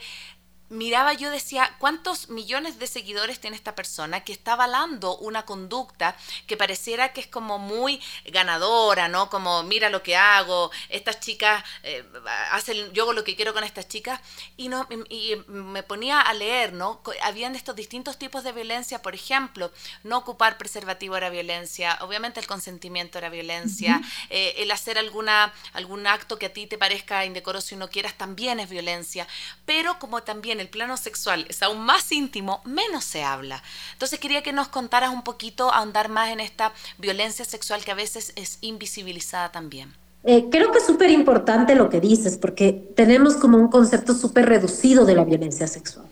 [0.71, 6.15] miraba yo decía, ¿cuántos millones de seguidores tiene esta persona que está avalando una conducta
[6.47, 9.29] que pareciera que es como muy ganadora, ¿no?
[9.29, 12.05] Como, mira lo que hago, estas chicas eh,
[12.51, 14.21] hacen, yo hago lo que quiero con estas chicas,
[14.55, 17.01] y, no, y me ponía a leer, ¿no?
[17.21, 19.71] Habían estos distintos tipos de violencia, por ejemplo,
[20.03, 26.07] no ocupar preservativo era violencia, obviamente el consentimiento era violencia, eh, el hacer alguna, algún
[26.07, 29.27] acto que a ti te parezca indecoroso y no quieras también es violencia,
[29.65, 33.61] pero como también el plano sexual es aún más íntimo, menos se habla.
[33.93, 37.95] Entonces quería que nos contaras un poquito, ahondar más en esta violencia sexual que a
[37.95, 39.93] veces es invisibilizada también.
[40.23, 44.47] Eh, creo que es súper importante lo que dices, porque tenemos como un concepto súper
[44.47, 46.05] reducido de la violencia sexual.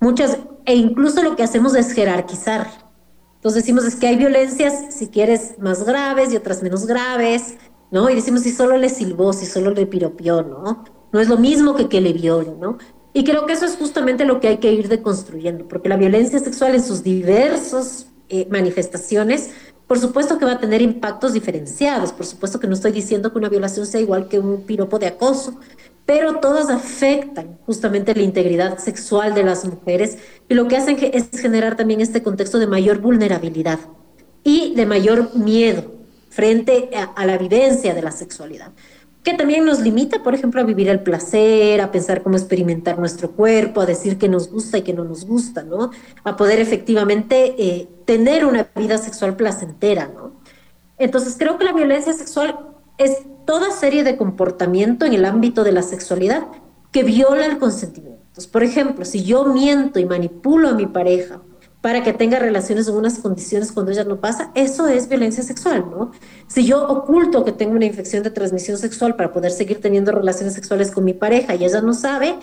[0.00, 2.70] Muchas, e incluso lo que hacemos es jerarquizar
[3.34, 7.56] Entonces decimos es que hay violencias, si quieres, más graves y otras menos graves,
[7.90, 8.08] ¿no?
[8.10, 10.84] Y decimos si solo le silbó, si solo le piropió, ¿no?
[11.12, 12.78] No es lo mismo que que le viole, ¿no?
[13.18, 16.38] Y creo que eso es justamente lo que hay que ir deconstruyendo, porque la violencia
[16.38, 19.50] sexual en sus diversas eh, manifestaciones,
[19.88, 23.38] por supuesto que va a tener impactos diferenciados, por supuesto que no estoy diciendo que
[23.38, 25.58] una violación sea igual que un piropo de acoso,
[26.06, 31.28] pero todas afectan justamente la integridad sexual de las mujeres y lo que hacen es
[31.40, 33.80] generar también este contexto de mayor vulnerabilidad
[34.44, 35.92] y de mayor miedo
[36.30, 38.70] frente a la vivencia de la sexualidad
[39.28, 43.32] que también nos limita, por ejemplo, a vivir el placer, a pensar cómo experimentar nuestro
[43.32, 45.90] cuerpo, a decir que nos gusta y que no nos gusta, ¿no?
[46.24, 50.32] A poder efectivamente eh, tener una vida sexual placentera, ¿no?
[50.96, 52.58] Entonces creo que la violencia sexual
[52.96, 56.46] es toda serie de comportamiento en el ámbito de la sexualidad
[56.90, 58.22] que viola el consentimiento.
[58.28, 61.42] Entonces, por ejemplo, si yo miento y manipulo a mi pareja
[61.80, 65.86] para que tenga relaciones en unas condiciones cuando ella no pasa, eso es violencia sexual,
[65.90, 66.10] ¿no?
[66.48, 70.54] Si yo oculto que tengo una infección de transmisión sexual para poder seguir teniendo relaciones
[70.54, 72.36] sexuales con mi pareja y ella no sabe,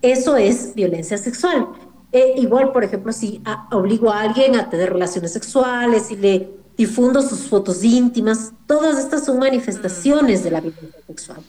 [0.00, 1.68] eso es violencia sexual.
[2.12, 7.20] Eh, igual, por ejemplo, si obligo a alguien a tener relaciones sexuales y le difundo
[7.20, 11.40] sus fotos íntimas, todas estas son manifestaciones de la violencia sexual.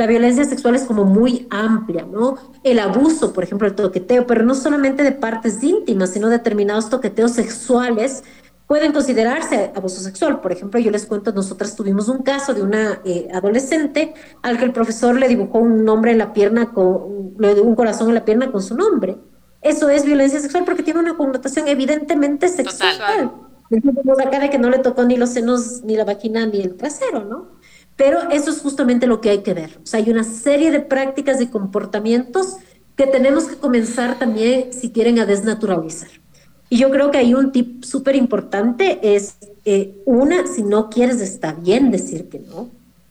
[0.00, 2.38] La violencia sexual es como muy amplia, ¿no?
[2.64, 7.32] El abuso, por ejemplo, el toqueteo, pero no solamente de partes íntimas, sino determinados toqueteos
[7.32, 8.24] sexuales
[8.66, 10.40] pueden considerarse abuso sexual.
[10.40, 14.64] Por ejemplo, yo les cuento, nosotras tuvimos un caso de una eh, adolescente al que
[14.64, 18.24] el profesor le dibujó un nombre en la pierna, con, le un corazón en la
[18.24, 19.18] pierna con su nombre.
[19.60, 22.96] Eso es violencia sexual porque tiene una connotación evidentemente sexual.
[23.68, 24.26] Total.
[24.26, 27.22] acá de que no le tocó ni los senos, ni la vagina, ni el trasero,
[27.24, 27.59] ¿no?
[28.00, 29.78] Pero eso es justamente lo que hay que ver.
[29.84, 32.56] O sea, hay una serie de prácticas y comportamientos
[32.96, 36.08] que tenemos que comenzar también, si quieren, a desnaturalizar.
[36.70, 39.34] Y yo creo que hay un tip súper importante, es
[39.66, 42.70] eh, una, si no quieres, está bien decir que no.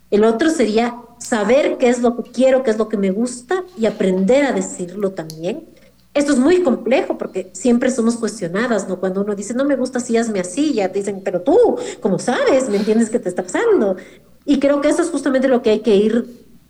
[0.09, 3.63] El otro sería saber qué es lo que quiero, qué es lo que me gusta
[3.77, 5.67] y aprender a decirlo también.
[6.15, 8.99] Esto es muy complejo porque siempre somos cuestionadas, ¿no?
[8.99, 12.17] Cuando uno dice, no me gusta, si hazme así, ya te dicen, pero tú, ¿cómo
[12.17, 12.67] sabes?
[12.69, 13.95] ¿Me entiendes qué te está pasando?
[14.49, 16.25] Y creo que eso es justamente lo que hay que ir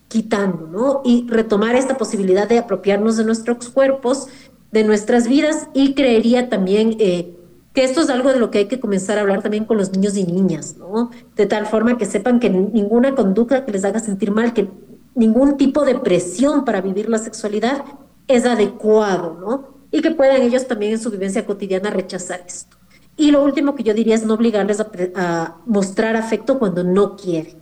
[0.10, 1.02] quitando, ¿no?
[1.06, 4.28] Y retomar esta posibilidad de apropiarnos de nuestros cuerpos,
[4.74, 7.34] de nuestras vidas y creería también eh,
[7.74, 9.94] que esto es algo de lo que hay que comenzar a hablar también con los
[9.94, 11.10] niños y niñas, ¿no?
[11.38, 14.68] De tal forma que sepan que ninguna conducta que les haga sentir mal, que
[15.16, 17.86] ningún tipo de presión para vivir la sexualidad
[18.28, 19.68] es adecuado, ¿no?
[19.90, 22.76] Y que puedan ellos también en su vivencia cotidiana rechazar esto.
[23.20, 27.59] Y lo último que yo diría es no obligarles a, mostrar afecto cuando no quieren.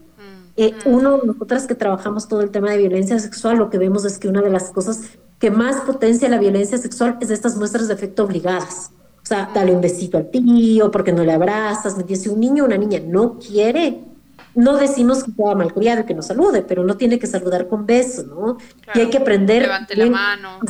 [0.58, 4.18] Eh, uno, nosotras que trabajamos todo el tema de violencia sexual, lo que vemos es
[4.18, 5.02] que una de las cosas
[5.40, 8.92] que más potencia la violencia sexual es estas muestras de afecto obligadas.
[9.22, 11.96] O sea, dale un besito al tío, porque no le abrazas.
[11.96, 14.04] Me dice, un niño o una niña no quiere,
[14.56, 17.86] no decimos que sea malcriado y que no salude, pero no tiene que saludar con
[17.86, 18.58] beso, ¿no?
[18.96, 19.86] y hay que aprender a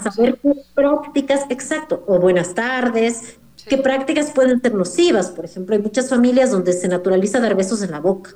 [0.01, 5.29] saber qué prácticas, exacto, o buenas tardes, ¿Qué prácticas pueden ser nocivas?
[5.29, 8.35] Por ejemplo, hay muchas familias donde se naturaliza dar besos en la boca.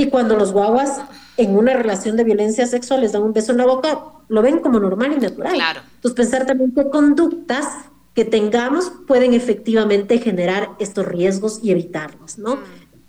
[0.00, 0.98] Y cuando los guaguas
[1.36, 4.60] en una relación de violencia sexual les dan un beso en la boca, lo ven
[4.60, 5.52] como normal y natural.
[5.52, 5.80] Claro.
[5.96, 7.66] Entonces, pensar también qué conductas
[8.14, 12.56] que tengamos pueden efectivamente generar estos riesgos y evitarlos, ¿no?
[12.56, 12.60] Mm.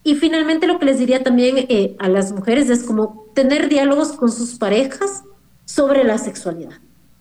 [0.03, 4.11] Y finalmente lo que les diría también eh, a las mujeres es como tener diálogos
[4.11, 5.23] con sus parejas
[5.63, 6.73] sobre la sexualidad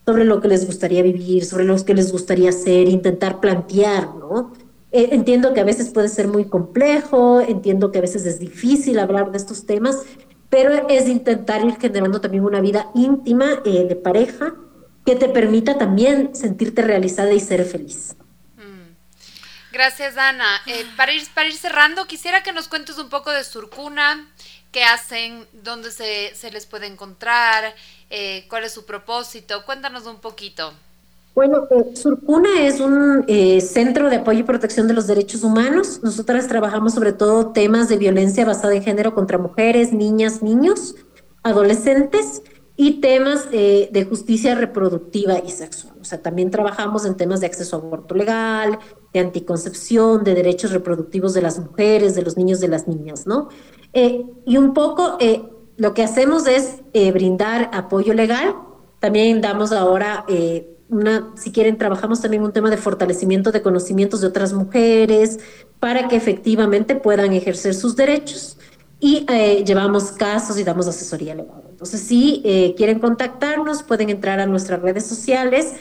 [0.06, 4.52] sobre lo que les gustaría vivir, sobre lo que les gustaría hacer, intentar plantear, ¿no?
[4.92, 8.98] Eh, entiendo que a veces puede ser muy complejo, entiendo que a veces es difícil
[8.98, 10.02] hablar de estos temas,
[10.48, 14.54] pero es intentar ir generando también una vida íntima eh, de pareja
[15.06, 18.16] que te permita también sentirte realizada y ser feliz.
[18.56, 18.94] Mm.
[19.72, 20.60] Gracias, Ana.
[20.66, 24.28] Eh, para, ir, para ir cerrando, quisiera que nos cuentes un poco de Surcuna,
[24.72, 27.74] qué hacen, dónde se, se les puede encontrar,
[28.48, 29.64] cuál es su propósito.
[29.64, 30.74] Cuéntanos un poquito.
[31.34, 36.00] Bueno, eh, Surcuna es un eh, centro de apoyo y protección de los derechos humanos.
[36.02, 40.96] Nosotras trabajamos sobre todo temas de violencia basada en género contra mujeres, niñas, niños,
[41.42, 42.42] adolescentes
[42.76, 45.94] y temas de justicia reproductiva y sexual.
[46.00, 48.78] O sea, también trabajamos en temas de acceso a aborto legal,
[49.12, 53.48] de anticoncepción, de derechos reproductivos de las mujeres, de los niños, de las niñas, ¿no?
[53.92, 55.18] y un poco
[55.80, 58.54] lo que hacemos es eh, brindar apoyo legal.
[58.98, 64.20] También damos ahora eh, una, si quieren, trabajamos también un tema de fortalecimiento de conocimientos
[64.20, 65.38] de otras mujeres
[65.78, 68.58] para que efectivamente puedan ejercer sus derechos.
[68.98, 71.62] Y eh, llevamos casos y damos asesoría legal.
[71.70, 72.42] Entonces, si
[72.76, 75.72] quieren contactarnos, pueden entrar a nuestras redes sociales,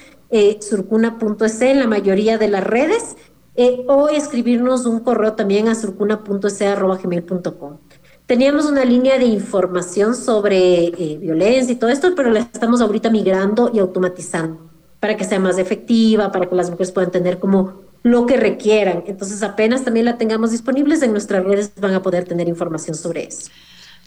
[0.62, 3.18] surcuna.es en la mayoría de las redes
[3.62, 7.78] eh, o escribirnos un correo también a surcuna.sa.gmail.com.
[8.26, 13.10] Teníamos una línea de información sobre eh, violencia y todo esto, pero la estamos ahorita
[13.10, 14.68] migrando y automatizando
[14.99, 19.03] para que sea más efectiva, para que las mujeres puedan tener como lo que requieran.
[19.07, 23.27] Entonces, apenas también la tengamos disponibles en nuestras redes, van a poder tener información sobre
[23.27, 23.49] eso.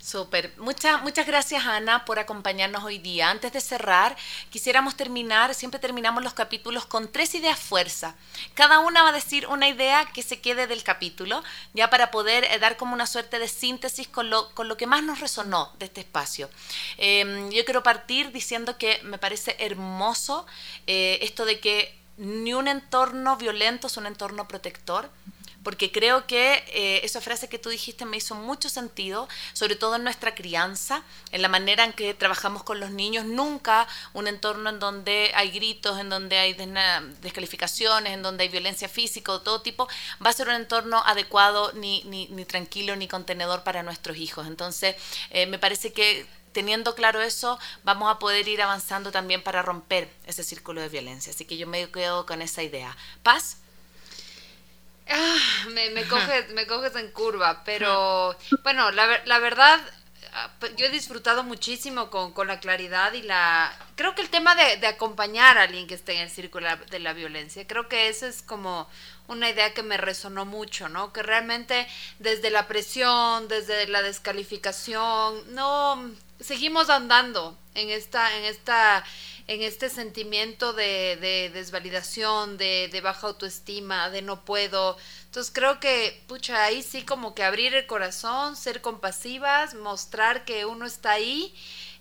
[0.03, 0.51] Súper.
[0.57, 3.29] Muchas, muchas gracias, Ana, por acompañarnos hoy día.
[3.29, 4.17] Antes de cerrar,
[4.49, 8.13] quisiéramos terminar, siempre terminamos los capítulos con tres ideas fuerza.
[8.53, 11.41] Cada una va a decir una idea que se quede del capítulo,
[11.73, 14.87] ya para poder eh, dar como una suerte de síntesis con lo, con lo que
[14.87, 16.49] más nos resonó de este espacio.
[16.97, 20.45] Em, yo quiero partir diciendo que me parece hermoso
[20.85, 25.09] eh, esto de que ni un entorno violento es un entorno protector
[25.63, 29.95] porque creo que eh, esa frase que tú dijiste me hizo mucho sentido, sobre todo
[29.95, 33.25] en nuestra crianza, en la manera en que trabajamos con los niños.
[33.25, 36.53] Nunca un entorno en donde hay gritos, en donde hay
[37.21, 39.87] descalificaciones, en donde hay violencia física o todo tipo,
[40.23, 44.47] va a ser un entorno adecuado, ni, ni, tranquilo, ni contenedor para nuestros hijos.
[44.47, 44.95] Entonces,
[45.29, 50.09] eh, me parece que teniendo claro eso, vamos a poder ir avanzando también para romper
[50.25, 51.31] ese círculo de violencia.
[51.31, 52.95] Así que yo me quedo con esa idea.
[53.23, 53.57] Paz.
[55.09, 59.79] Ah, me, me, coges, me coges en curva, pero bueno, la, la verdad,
[60.33, 63.77] ah, yo he disfrutado muchísimo con, con, la claridad y la...
[63.95, 66.99] Creo que el tema de, de, acompañar a alguien que esté en el círculo de
[66.99, 68.87] la violencia, creo que eso es como
[69.27, 71.11] una idea que me resonó mucho, ¿no?
[71.11, 71.87] Que realmente
[72.19, 79.03] desde la presión, desde la descalificación, no, seguimos andando en esta, en esta
[79.47, 84.97] en este sentimiento de, desvalidación, de, de, baja autoestima, de no puedo.
[85.25, 90.65] Entonces creo que, pucha, ahí sí como que abrir el corazón, ser compasivas, mostrar que
[90.65, 91.53] uno está ahí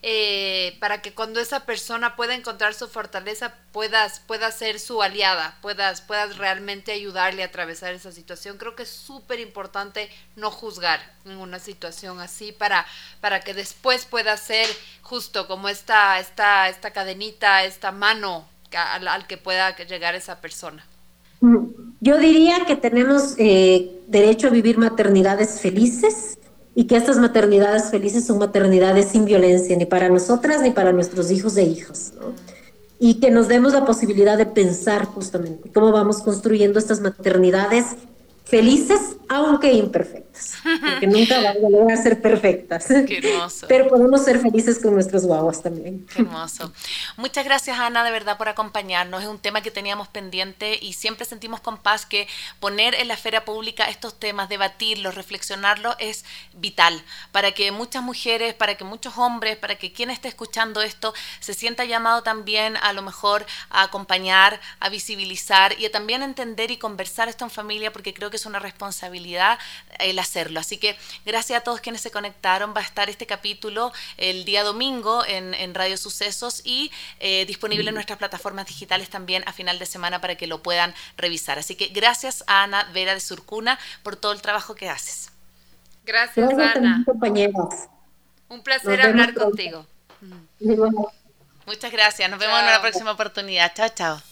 [0.03, 5.57] eh, para que cuando esa persona pueda encontrar su fortaleza, puedas, pueda ser su aliada,
[5.63, 8.59] puedas, puedas realmente ayudarle a atravesar esa situación.
[8.59, 12.85] Creo que es súper importante no juzgar en una situación así para,
[13.21, 14.67] para que después pueda ser
[15.03, 20.85] justo como esta, esta, esta cadenita, esta mano al, al que pueda llegar esa persona.
[21.41, 21.67] Mm,
[22.01, 26.39] yo diría que tenemos eh, derecho a vivir maternidades felices,
[26.75, 31.31] y que estas maternidades felices son maternidades sin violencia, ni para nosotras ni para nuestros
[31.31, 32.15] hijos e hijas.
[32.99, 37.87] Y que nos demos la posibilidad de pensar justamente cómo vamos construyendo estas maternidades
[38.53, 42.85] felices, aunque imperfectas, porque nunca van a lograr ser perfectas.
[43.09, 43.67] Qué hermoso.
[43.67, 46.05] Pero podemos ser felices con nuestros guaguas también.
[46.05, 46.71] Qué hermoso.
[47.17, 49.23] Muchas gracias, Ana, de verdad, por acompañarnos.
[49.23, 52.29] Es un tema que teníamos pendiente y siempre sentimos con paz que
[52.61, 58.53] poner en la esfera pública estos temas, debatirlos, reflexionarlos, es vital para que muchas mujeres,
[58.53, 62.93] para que muchos hombres, para que quien esté escuchando esto se sienta llamado también a
[62.93, 67.95] lo mejor a acompañar, a visibilizar y a también entender y conversar esto en familia,
[67.95, 69.59] porque creo que es una responsabilidad
[69.99, 70.61] el hacerlo.
[70.61, 72.75] Así que gracias a todos quienes se conectaron.
[72.77, 77.95] Va a estar este capítulo el día domingo en, Radio Sucesos y eh, disponible en
[77.95, 81.59] nuestras plataformas digitales también a final de semana para que lo puedan revisar.
[81.59, 85.31] Así que gracias a Ana Vera de Surcuna por todo el trabajo que haces.
[86.05, 87.05] Gracias, Ana.
[88.49, 89.87] Un placer hablar contigo.
[91.67, 92.29] Muchas gracias.
[92.29, 93.73] Nos vemos en una próxima oportunidad.
[93.75, 94.32] Chao, chao.